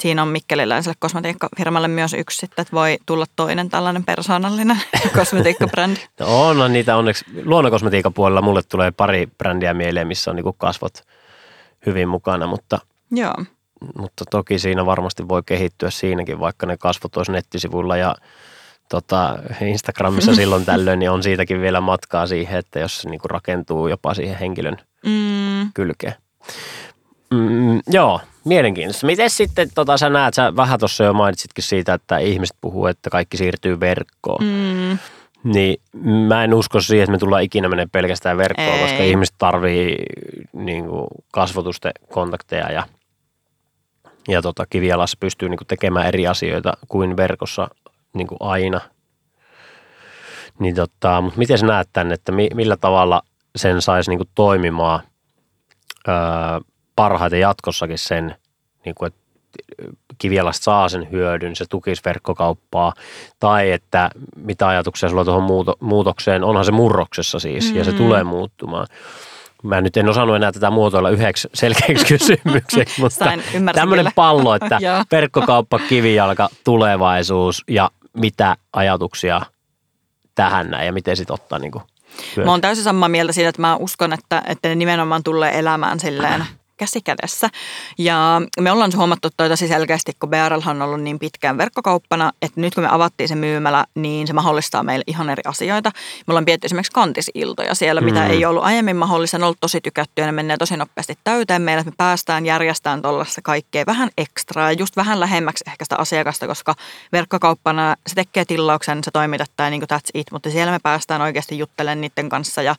[0.00, 4.76] Siinä on mikkeliläiselle kosmetiikkafirmalle myös yksi sitten, että voi tulla toinen tällainen persoonallinen
[5.18, 6.00] kosmetiikkabrändi.
[6.20, 7.24] No on niitä onneksi.
[7.44, 11.02] Luonnonkosmetiikan puolella mulle tulee pari brändiä mieleen, missä on niin kasvot
[11.86, 12.78] hyvin mukana, mutta,
[13.10, 13.34] Joo.
[13.98, 18.16] mutta toki siinä varmasti voi kehittyä siinäkin, vaikka ne kasvot olisi nettisivuilla ja
[18.88, 23.30] tota, Instagramissa silloin tällöin, niin on siitäkin vielä matkaa siihen, että jos se niin kuin
[23.30, 24.76] rakentuu jopa siihen henkilön
[25.06, 25.72] mm.
[25.74, 26.14] kylkeen.
[27.30, 29.06] Mm, joo, mielenkiintoista.
[29.06, 33.10] Miten sitten, tota, sä näet, sä vähän tuossa jo mainitsitkin siitä, että ihmiset puhuu, että
[33.10, 34.44] kaikki siirtyy verkkoon.
[34.44, 34.98] Mm.
[35.44, 35.80] Niin
[36.28, 38.82] mä en usko siihen, että me tullaan ikinä mennä pelkästään verkkoon, Ei.
[38.82, 39.96] koska ihmiset tarvii
[40.52, 42.86] niin kuin kasvotusten kontakteja ja,
[44.28, 47.68] ja tota, kivialassa pystyy niin kuin tekemään eri asioita kuin verkossa
[48.16, 48.80] niin kuin aina.
[50.58, 53.22] Niin tota, mutta miten sä näet tämän, että mi, millä tavalla
[53.56, 55.00] sen saisi niin kuin toimimaan
[56.08, 56.14] öö,
[56.96, 58.36] parhaiten jatkossakin sen,
[58.84, 59.26] niin kuin, että
[60.18, 62.92] kivialasta saa sen hyödyn, se tukisi verkkokauppaa,
[63.40, 67.78] tai että mitä ajatuksia sulla tuohon muuto, muutokseen, onhan se murroksessa siis, mm-hmm.
[67.78, 67.96] ja se mm.
[67.96, 68.86] tulee muuttumaan.
[69.62, 73.32] Mä nyt en osannut enää tätä muotoilla yhdeksi selkeäksi kysymykseksi, mutta
[73.74, 74.78] tämmöinen pallo, että
[75.12, 79.40] verkkokauppa, kivijalka, tulevaisuus ja mitä ajatuksia
[80.34, 81.84] tähän näin ja miten sitten ottaa niin kuin
[82.44, 86.00] Mä oon täysin samaa mieltä siitä, että mä uskon, että, että ne nimenomaan tulee elämään
[86.00, 86.46] silleen
[86.76, 87.48] käsi kädessä.
[87.98, 92.60] Ja me ollaan huomattu toi tosi selkeästi, kun BRL on ollut niin pitkään verkkokauppana, että
[92.60, 95.90] nyt kun me avattiin se myymälä, niin se mahdollistaa meille ihan eri asioita.
[96.26, 98.30] Me ollaan pietty esimerkiksi kantisiltoja siellä, mitä mm.
[98.30, 99.38] ei ollut aiemmin mahdollista.
[99.38, 102.46] Ne on ollut tosi tykättyä ja ne menee tosi nopeasti täyteen meille, että me päästään
[102.46, 106.74] järjestämään tuollaista kaikkea vähän ekstraa, just vähän lähemmäksi ehkä sitä asiakasta, koska
[107.12, 111.58] verkkokauppana se tekee tilauksen, se toimitetaan niin kuin that's it, mutta siellä me päästään oikeasti
[111.58, 112.74] juttelemaan niiden kanssa ja,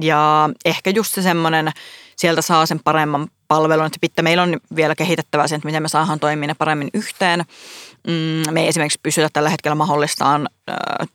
[0.00, 1.72] ja ehkä just se semmoinen,
[2.20, 3.86] sieltä saa sen paremman palvelun.
[3.86, 7.44] Että pitää, meillä on vielä kehitettävää sen, että miten me saadaan toimia paremmin yhteen.
[8.06, 10.48] Mm, me ei esimerkiksi pysytä tällä hetkellä mahdollistaan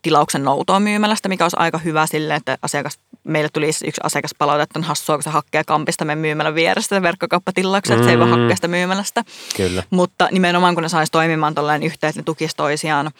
[0.02, 4.80] tilauksen noutoa myymälästä, mikä olisi aika hyvä sille, että asiakas meille tuli yksi asiakaspalaute, että
[4.80, 8.00] on hassua, kun se hakee kampista meidän myymälän vierestä verkkokauppatilauksen, mm.
[8.00, 9.24] että se ei voi hakea sitä myymälästä.
[9.58, 9.84] Kyllä.
[9.90, 13.12] Mutta nimenomaan kun ne saisi toimimaan tuollainen yhteen, että ne tukisi toisiaan,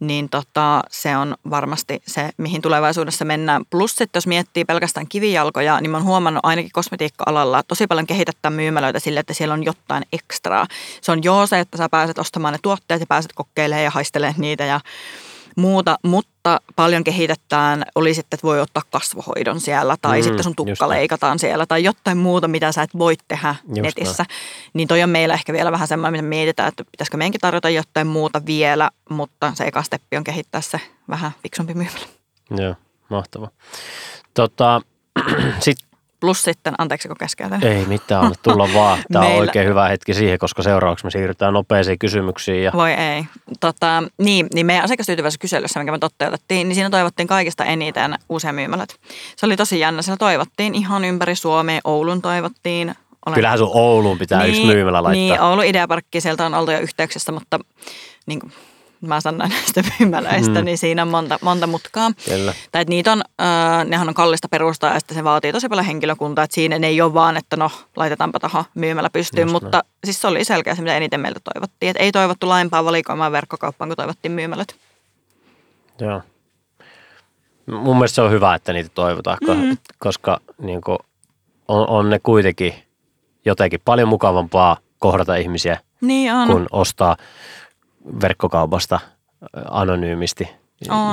[0.00, 3.62] niin tota, se on varmasti se, mihin tulevaisuudessa mennään.
[3.70, 8.50] Plus sitten jos miettii pelkästään kivijalkoja, niin mä oon huomannut ainakin kosmetiikka-alalla tosi paljon kehitettä
[8.50, 10.66] myymälöitä sille, että siellä on jotain ekstraa.
[11.00, 14.40] Se on joo se, että sä pääset ostamaan ne tuotteet ja pääset kokeilemaan ja haistelemaan
[14.40, 14.80] niitä ja
[15.56, 20.56] muuta, mutta paljon kehitetään, oli sitten, että voi ottaa kasvohoidon siellä tai mm, sitten sun
[20.56, 24.24] tukka leikataan siellä tai jotain muuta, mitä sä et voi tehdä just netissä.
[24.28, 24.70] Näin.
[24.74, 28.06] Niin toi on meillä ehkä vielä vähän semmoinen, mitä mietitään, että pitäisikö meidänkin tarjota jotain
[28.06, 32.06] muuta vielä, mutta se eka steppi on kehittää se vähän fiksumpi myymälä.
[32.50, 32.74] Joo,
[33.08, 33.48] mahtava.
[34.34, 34.80] Tota,
[35.60, 35.85] sitten
[36.20, 37.64] Plus sitten, anteeksi kun keskeytän.
[37.64, 38.98] Ei mitään, tulla vaan.
[39.12, 39.40] Tämä Meillä...
[39.40, 42.62] on oikein hyvä hetki siihen, koska seuraavaksi me siirrytään nopeisiin kysymyksiin.
[42.62, 42.70] Ja...
[42.74, 43.24] Voi ei.
[43.60, 48.52] Tota, niin, niin meidän asiakastyytyväisessä kyselyssä, minkä me toteutettiin, niin siinä toivottiin kaikista eniten uusia
[48.52, 48.88] myymälät.
[49.36, 50.02] Se oli tosi jännä.
[50.02, 51.80] Siellä toivottiin ihan ympäri Suomea.
[51.84, 52.94] Oulun toivottiin.
[53.26, 53.34] Olen...
[53.34, 55.12] Kyllähän sun Ouluun pitää niin, yksi myymälä laittaa.
[55.12, 57.58] Niin, Oulu Ideaparkki, sieltä on oltu jo yhteyksissä, mutta
[58.26, 58.52] niin kuin,
[59.00, 60.64] mä sanoin näistä myymälöistä, mm.
[60.64, 62.10] niin siinä on monta, monta mutkaa.
[62.24, 62.54] Kyllä.
[62.72, 65.86] Tai että niitä on, äh, nehän on kallista perustaa ja sitten se vaatii tosi paljon
[65.86, 69.90] henkilökuntaa, että siinä ei ole vaan, että no laitetaanpa tuohon myymällä pystyyn, Just mutta näin.
[70.04, 71.90] siis se oli selkeä se, mitä eniten meiltä toivottiin.
[71.90, 74.76] Että ei toivottu laajempaa valikoimaa verkkokauppaan, kun toivottiin myymälöt.
[76.00, 76.22] Joo.
[77.66, 79.76] Mun mielestä se on hyvä, että niitä toivotaan, mm.
[79.98, 80.98] koska niin kuin,
[81.68, 82.74] on, on ne kuitenkin
[83.44, 86.48] jotenkin paljon mukavampaa kohdata ihmisiä, niin on.
[86.48, 87.16] kun ostaa
[88.20, 89.00] verkkokaupasta
[89.70, 90.48] anonyymisti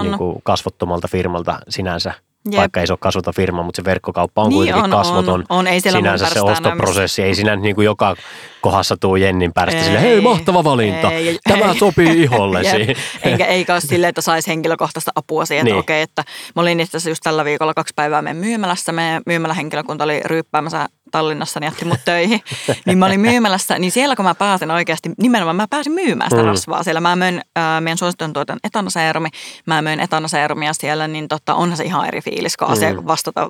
[0.04, 2.14] niin kuin kasvottomalta firmalta sinänsä.
[2.52, 2.60] Jep.
[2.60, 5.44] Vaikka ei se ole kasvota firma, mutta se verkkokauppa on niin kuitenkin on, kasvoton.
[5.50, 5.68] On, on.
[5.68, 7.22] Ei sinänsä se ostoprosessi.
[7.24, 8.16] Ei siinä niin kuin joka
[8.62, 12.96] kohdassa tuu Jennin pärstä sille, hei mahtava valinta, ei, tämä ei, sopii ihollesi.
[13.24, 15.78] Eikä, eikä ole silleen, että saisi henkilökohtaista apua siihen, niin.
[15.78, 16.24] okei, että
[16.56, 18.92] mä olin itse asiassa just tällä viikolla kaksi päivää meidän myymälässä.
[18.92, 22.42] Meidän myymälähenkilökunta oli ryyppäämässä Tallinnassa, niin jätti mut töihin.
[22.86, 26.42] niin mä olin myymälässä, niin siellä kun mä pääsin oikeasti, nimenomaan mä pääsin myymään sitä
[26.42, 26.48] Mm.
[26.48, 26.84] rasvaa.
[26.84, 29.30] Siellä mä möin äh, meidän suositun tuotan etanaseerumi,
[29.66, 33.08] mä möin etanaseerumia siellä, niin totta, onhan se ihan eri fiilis, kun asia Mm.
[33.08, 33.50] vastata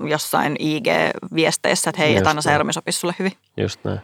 [0.00, 3.32] jossain IG-viesteissä, että hei, Just etanaseerumi sopisi sulle hyvin.
[3.56, 4.00] Just näin.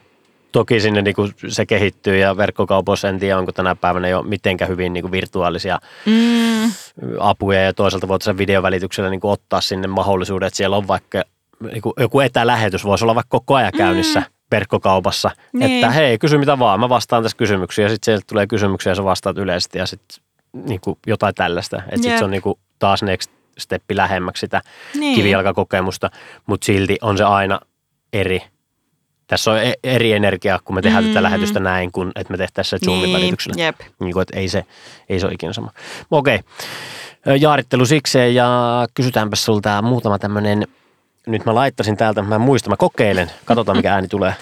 [0.52, 4.66] Toki sinne niin kuin se kehittyy ja verkkokaupoissa en tiedä, onko tänä päivänä jo mitenkä
[4.66, 6.72] hyvin niin kuin virtuaalisia Mm,
[7.20, 11.22] apuja ja toisaalta voit sen videovälityksellä niin kuin ottaa sinne mahdollisuuden, että siellä on vaikka
[11.62, 14.26] niin kuin joku etälähetys, voisi olla vaikka koko ajan käynnissä mm.
[14.50, 15.72] verkkokaupassa, Niin.
[15.72, 18.96] että hei, kysy mitä vaan, mä vastaan tässä kysymyksiä ja sitten sieltä tulee kysymyksiä ja
[18.96, 22.58] sä vastaat yleisesti ja sitten niin kuin jotain tällaista, että sitten se on niin kuin
[22.78, 24.62] taas next steppi lähemmäksi sitä
[24.94, 25.14] niin.
[25.14, 26.10] kivijalkakokemusta,
[26.46, 27.60] mutta silti on se aina
[28.12, 28.42] eri.
[29.26, 31.10] Tässä on e- eri energiaa, kun me tehdään mm.
[31.10, 31.24] tätä Mm.
[31.24, 33.64] lähetystä näin, kuin että me tehtäisiin se Zoomin välityksellä.
[33.64, 33.76] Jep.
[34.00, 34.64] Niin kuin, että ei se,
[35.08, 35.70] ei se ole ikinä sama.
[36.10, 36.40] Okei.
[37.40, 40.66] Jaarittelu sikseen ja kysytäänpä sulta muutama tämmöinen,
[41.26, 44.34] nyt mä laittasin täältä, mä en muista, mä kokeilen, katsotaan mikä ääni tulee.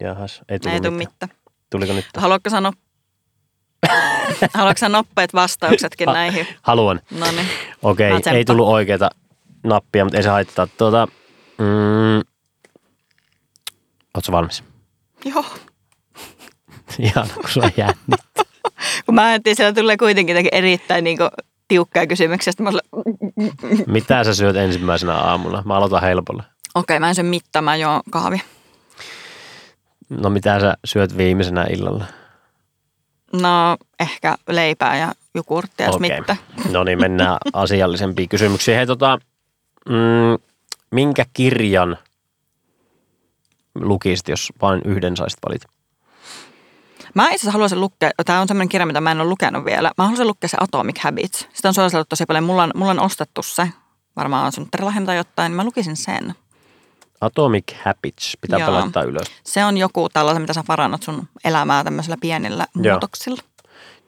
[0.00, 1.14] Jahas, ei tullut Ei tule mitään.
[1.30, 1.40] mitään.
[1.70, 2.06] Tuliko nyt?
[2.16, 2.72] Haluatko sanoa,
[4.54, 6.46] haluatko sanoa nopeat vastauksetkin Ha- näihin?
[6.62, 7.00] Haluan.
[7.10, 7.48] No niin.
[7.82, 9.10] Okei, Mä ei tullut oikeita
[9.64, 10.66] nappia, mutta ei se haittaa.
[10.66, 11.08] Tuota,
[11.58, 12.16] mm,
[14.14, 14.64] Oletko valmis?
[15.24, 15.44] Joo.
[16.98, 18.44] Ihan kun on jännittää.
[19.06, 21.18] Kun mä ajattelin, siellä tulee kuitenkin erittäin niin
[21.68, 22.52] tiukkaa kysymyksiä.
[22.58, 22.70] Mä
[23.86, 25.62] Mitä sä syöt ensimmäisenä aamulla?
[25.66, 26.42] Mä aloitan helpolla.
[26.74, 28.40] okei, mä en syö mitään, mä juon kahvi.
[30.10, 32.04] No mitä sä syöt viimeisenä illalla?
[33.32, 36.20] No ehkä leipää ja jukurttia, Okei.
[36.20, 36.38] mitään.
[36.70, 38.76] No niin, mennään asiallisempiin kysymyksiin.
[38.76, 39.18] Hei tota,
[39.88, 40.44] mm,
[40.90, 41.98] minkä kirjan
[43.74, 45.68] lukisit, jos vain yhden saisit valita?
[47.14, 49.92] Mä itse asiassa haluaisin lukea, tämä on semmoinen kirja, mitä mä en ole lukenut vielä.
[49.98, 51.48] Mä haluaisin lukea se Atomic Habits.
[51.52, 52.44] Sitä on suositeltu tosi paljon.
[52.44, 53.68] Mulla on, mulla on ostettu se,
[54.16, 56.34] varmaan on synttärilahja tai jotain, niin mä lukisin sen.
[57.20, 58.72] Atomic Habits, pitää Joo.
[58.72, 59.26] laittaa ylös.
[59.44, 62.94] Se on joku tällaisen, mitä sä parannat sun elämää tämmöisillä pienillä Joo.
[62.94, 63.42] muutoksilla.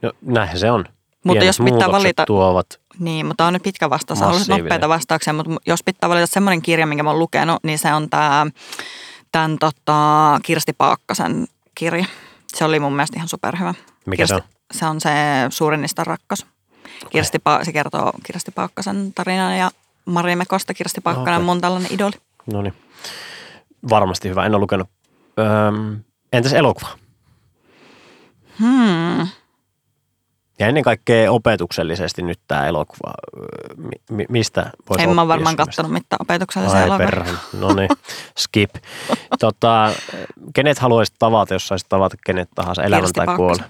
[0.03, 0.85] No näinhän se on.
[1.25, 4.21] Mutta Pienet jos pitää valita, tuovat niin, mutta on nyt pitkä vastaus.
[4.21, 7.95] Haluaisin nopeita vastauksia, mutta jos pitää valita semmoinen kirja, minkä mä oon lukenut, niin se
[7.95, 8.47] on tämä
[9.33, 12.05] tämän tota, Kirsti Paakkasen kirja.
[12.55, 13.75] Se oli mun mielestä ihan superhyvä.
[14.07, 14.49] Mikä Kirsti, se on?
[14.73, 15.11] Se on se
[15.51, 16.47] Suurinista rakkaus.
[17.11, 19.71] Kirsti pa- se kertoo Kirsti Paakkasen tarinan ja
[20.07, 20.75] Mari Mekosta.
[20.75, 21.45] Kirsti Paakkanen on Okei.
[21.45, 22.13] mun tällainen idoli.
[22.53, 22.75] No niin.
[23.91, 24.89] Varmasti hyvä, en ole lukenut.
[25.69, 26.01] Öm,
[26.33, 26.89] entäs elokuva?
[28.59, 29.27] Hmm.
[30.59, 33.13] Ja ennen kaikkea opetuksellisesti nyt tämä elokuva,
[33.77, 37.35] mi- mi- mistä voisi En mä varmaan kattonut mitään opetuksellisia elokuvia.
[37.53, 37.89] No niin,
[38.39, 38.71] skip.
[39.41, 39.93] tota,
[40.55, 43.65] kenet haluaisit tavata, jos saisit tavata kenet tahansa, Kirsti tai kuolla?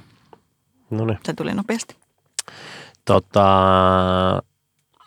[0.91, 1.19] No niin.
[1.25, 1.97] Se tuli nopeasti.
[3.05, 3.47] Tota,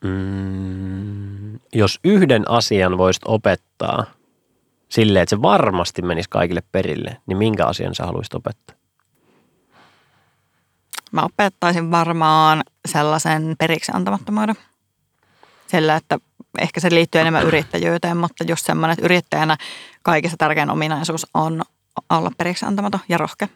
[0.04, 4.06] mm, jos yhden asian voisit opettaa
[4.90, 8.76] silleen, että se varmasti menisi kaikille perille, niin minkä asian sä haluaisit opettaa?
[11.12, 14.56] Mä opettaisin varmaan sellaisen periksi antamattomuuden.
[15.68, 16.20] Sillä, että
[16.60, 19.58] ehkä se liittyy enemmän yrittäjyyteen, mutta just semmoinen, että yrittäjänä
[20.04, 21.62] kaikista tärkein ominaisuus on
[22.10, 23.48] olla periksi antamaton ja rohkea.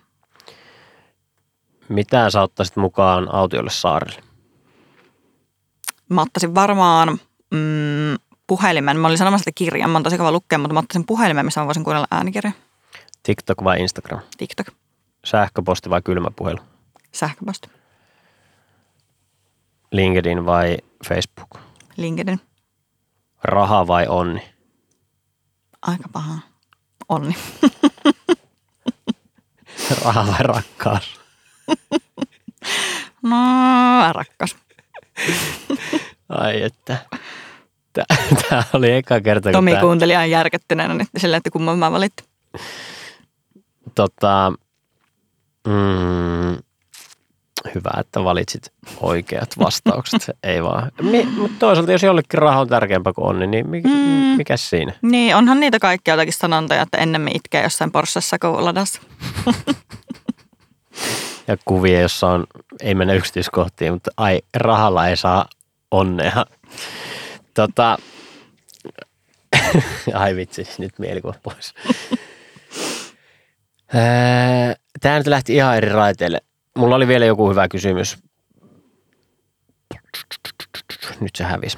[1.90, 4.24] Mitä sä ottaisit mukaan autiolle saarelle?
[6.10, 7.10] Mä ottaisin varmaan
[7.52, 8.16] mm,
[8.48, 9.00] puhelimen.
[9.00, 9.90] Mä olin sanomassa, että kirjan.
[9.90, 12.52] Mä oon tosi kova lukea, mutta mä ottaisin puhelimen, missä mä voisin kuunnella äänikirja.
[13.24, 14.20] TikTok vai Instagram?
[14.38, 14.68] TikTok,
[15.26, 16.60] Sähköposti vai kylmäpuhelu?
[17.14, 17.70] Sähköposti,
[19.92, 21.60] LinkedIn vai Facebook?
[21.98, 22.40] LinkedIn.
[23.44, 24.54] Raha vai onni?
[25.82, 26.40] Aika paha.
[27.10, 27.36] Onni.
[30.06, 31.20] Raha vai rakkaus?
[33.24, 33.38] No,
[34.14, 34.56] rakkas.
[36.30, 36.98] Ai että.
[37.94, 41.92] Tämä oli eka kerta, kun Tomi tää, kuunteli ihan järkyttyneenä nyt sillä, että kumman mä
[41.92, 42.30] valittiin.
[43.96, 44.54] tota,
[45.68, 46.64] mm,
[47.76, 50.22] hyvä, että valitsit oikeat vastaukset.
[50.44, 50.92] Ei vaan.
[51.02, 53.96] Mi, mutta toisaalta, jos jollekin raha on tärkeämpää kuin onni, niin mikä, Mm.
[53.96, 54.38] mm.
[54.38, 54.94] mikä siinä?
[55.02, 59.02] Niin, onhan niitä kaikkia jotakin sanontoja, että ennemmin itkee jossain Porschessa kuin ladassa.
[61.48, 62.48] Ja kuvia, jossa on,
[62.82, 65.46] ei mennä yksityiskohtiin, mutta ai, rahalla ei saa
[65.92, 66.46] onnea.
[67.54, 67.98] Tota,
[70.14, 71.74] ai vitsi, nyt mielikuva pois.
[75.02, 76.42] Tämä nyt lähti ihan eri raiteille.
[76.78, 78.18] Mulla oli vielä joku hyvä kysymys.
[81.20, 81.78] Nyt se hävisi.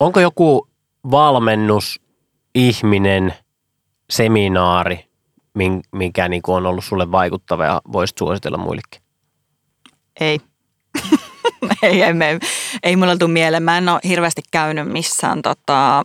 [0.00, 0.68] Onko joku
[1.10, 2.00] valmennus,
[2.54, 3.34] ihminen,
[4.10, 5.08] seminaari,
[5.58, 9.02] min- mikä niin on ollut sulle vaikuttava ja voisit suositella muillekin?
[10.20, 10.40] Ei.
[11.82, 12.38] ei, ei, ei,
[12.82, 13.62] ei mulla tule mieleen.
[13.62, 16.04] Mä en ole hirveästi käynyt missään tota,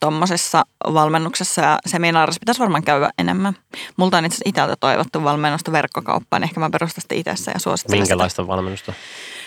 [0.00, 0.64] tuommoisessa
[0.94, 3.54] valmennuksessa ja seminaarissa pitäisi varmaan käydä enemmän.
[3.96, 8.00] Multa on itse asiassa toivottu valmennusta verkkokauppaan, niin ehkä mä perustan sitä itse ja suosittelen
[8.00, 8.52] Minkälaista sitä.
[8.52, 8.92] valmennusta?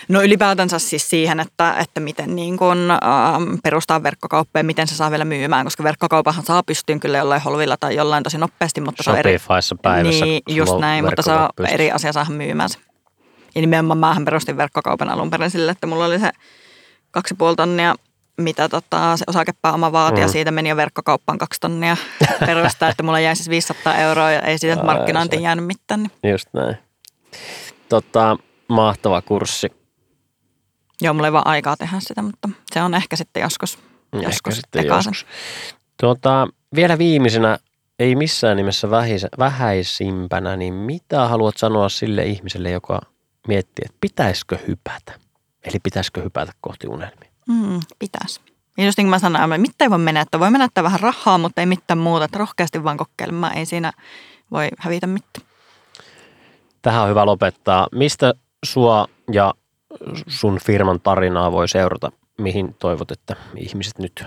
[0.08, 4.94] No ylipäätänsä siis siihen, että, että miten niin kun, ähm, perustaa verkkokauppaa ja miten se
[4.94, 9.02] saa vielä myymään, koska verkkokaupahan saa pystyyn kyllä jollain holvilla tai jollain tosi nopeasti, mutta
[9.02, 9.38] se on eri...
[9.82, 10.24] päivässä.
[10.24, 12.78] Niin, just näin, mutta se on eri asia saada myymään se.
[13.54, 16.30] Ja nimenomaan mähän perustin verkkokaupan alun perin sille, että mulla oli se
[17.10, 17.94] kaksi puoli tonnia
[18.40, 20.22] mitä tota, se osakepääoma vaati mm.
[20.22, 21.96] ja siitä meni jo verkkokauppaan kaksi tonnia
[22.46, 26.02] perustaa, että mulla jäi siis 500 euroa ja ei siitä markkinointiin jäänyt mitään.
[26.02, 26.32] Niin.
[26.32, 26.76] Just näin.
[27.88, 28.36] Tota,
[28.68, 29.72] mahtava kurssi.
[31.02, 33.78] Joo, mulla ei vaan aikaa tehdä sitä, mutta se on ehkä sitten joskus.
[34.12, 35.26] Ehkä joskus sitten joskus.
[36.00, 37.58] Tuota, vielä viimeisenä,
[37.98, 43.00] ei missään nimessä vähis, vähäisimpänä, niin mitä haluat sanoa sille ihmiselle, joka
[43.48, 45.12] miettii, että pitäisikö hypätä?
[45.64, 47.29] Eli pitäisikö hypätä kohti unelmia?
[47.50, 48.40] Mm, pitäisi.
[48.78, 50.40] Ja just niin kuin mä sanoin, mitä ei voi menettää.
[50.40, 52.24] Voi menettää vähän rahaa, mutta ei mitään muuta.
[52.24, 53.56] Että rohkeasti vaan kokeilemaan.
[53.56, 53.92] Ei siinä
[54.50, 55.46] voi hävitä mitään.
[56.82, 57.86] Tähän on hyvä lopettaa.
[57.92, 58.34] Mistä
[58.64, 59.54] sua ja
[60.26, 62.12] sun firman tarinaa voi seurata?
[62.38, 64.24] Mihin toivot, että ihmiset nyt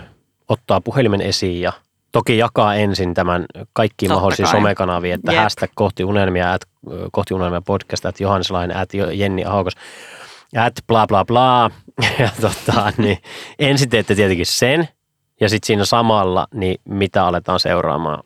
[0.48, 1.72] ottaa puhelimen esiin ja
[2.12, 4.52] toki jakaa ensin tämän kaikkiin Totta mahdollisiin kai.
[4.52, 5.42] somekanaviin, että Jep.
[5.42, 6.62] hashtag kohti unelmia, at,
[7.12, 9.74] kohti unelmia podcast, että Johanneslainen, at Jenni Ahokas
[10.56, 11.70] at bla bla bla.
[12.18, 13.18] Ja tota, niin
[13.58, 14.88] ensin teette tietenkin sen,
[15.40, 18.22] ja sitten siinä samalla, niin mitä aletaan seuraamaan?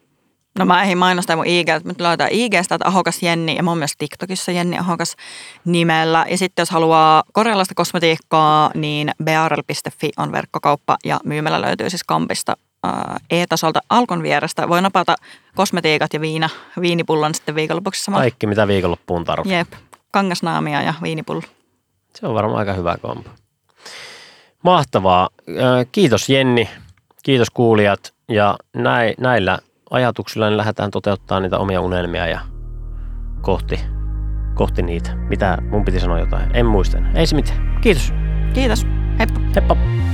[0.58, 3.78] No mä ehdin mainostaa mun IG, että nyt löytää IGstä, että Ahokas Jenni, ja mun
[3.78, 5.16] myös TikTokissa Jenni Ahokas
[5.64, 6.26] nimellä.
[6.30, 12.56] Ja sitten jos haluaa korealaista kosmetiikkaa, niin brl.fi on verkkokauppa, ja myymällä löytyy siis kampista
[13.30, 14.68] E-tasolta Alkon vierestä.
[14.68, 15.14] Voi napata
[15.56, 16.48] kosmetiikat ja viina,
[16.80, 18.22] viinipullon sitten viikonlopuksi samalla.
[18.22, 19.58] Kaikki, mitä viikonloppuun tarvitsee.
[19.58, 19.72] Jep,
[20.12, 21.42] kangasnaamia ja viinipullo.
[22.20, 23.30] Se on varmaan aika hyvä kompo.
[24.62, 25.28] Mahtavaa.
[25.92, 26.68] Kiitos Jenni,
[27.22, 28.56] kiitos kuulijat ja
[29.18, 29.58] näillä
[29.90, 32.40] ajatuksilla niin lähdetään toteuttamaan niitä omia unelmia ja
[33.40, 33.80] kohti,
[34.54, 35.16] kohti niitä.
[35.16, 36.56] Mitä mun piti sanoa jotain?
[36.56, 36.98] En muista.
[37.14, 37.78] Ei se mitään.
[37.80, 38.12] Kiitos.
[38.54, 38.86] Kiitos.
[39.18, 39.40] Heippa.
[39.54, 40.07] Heippa.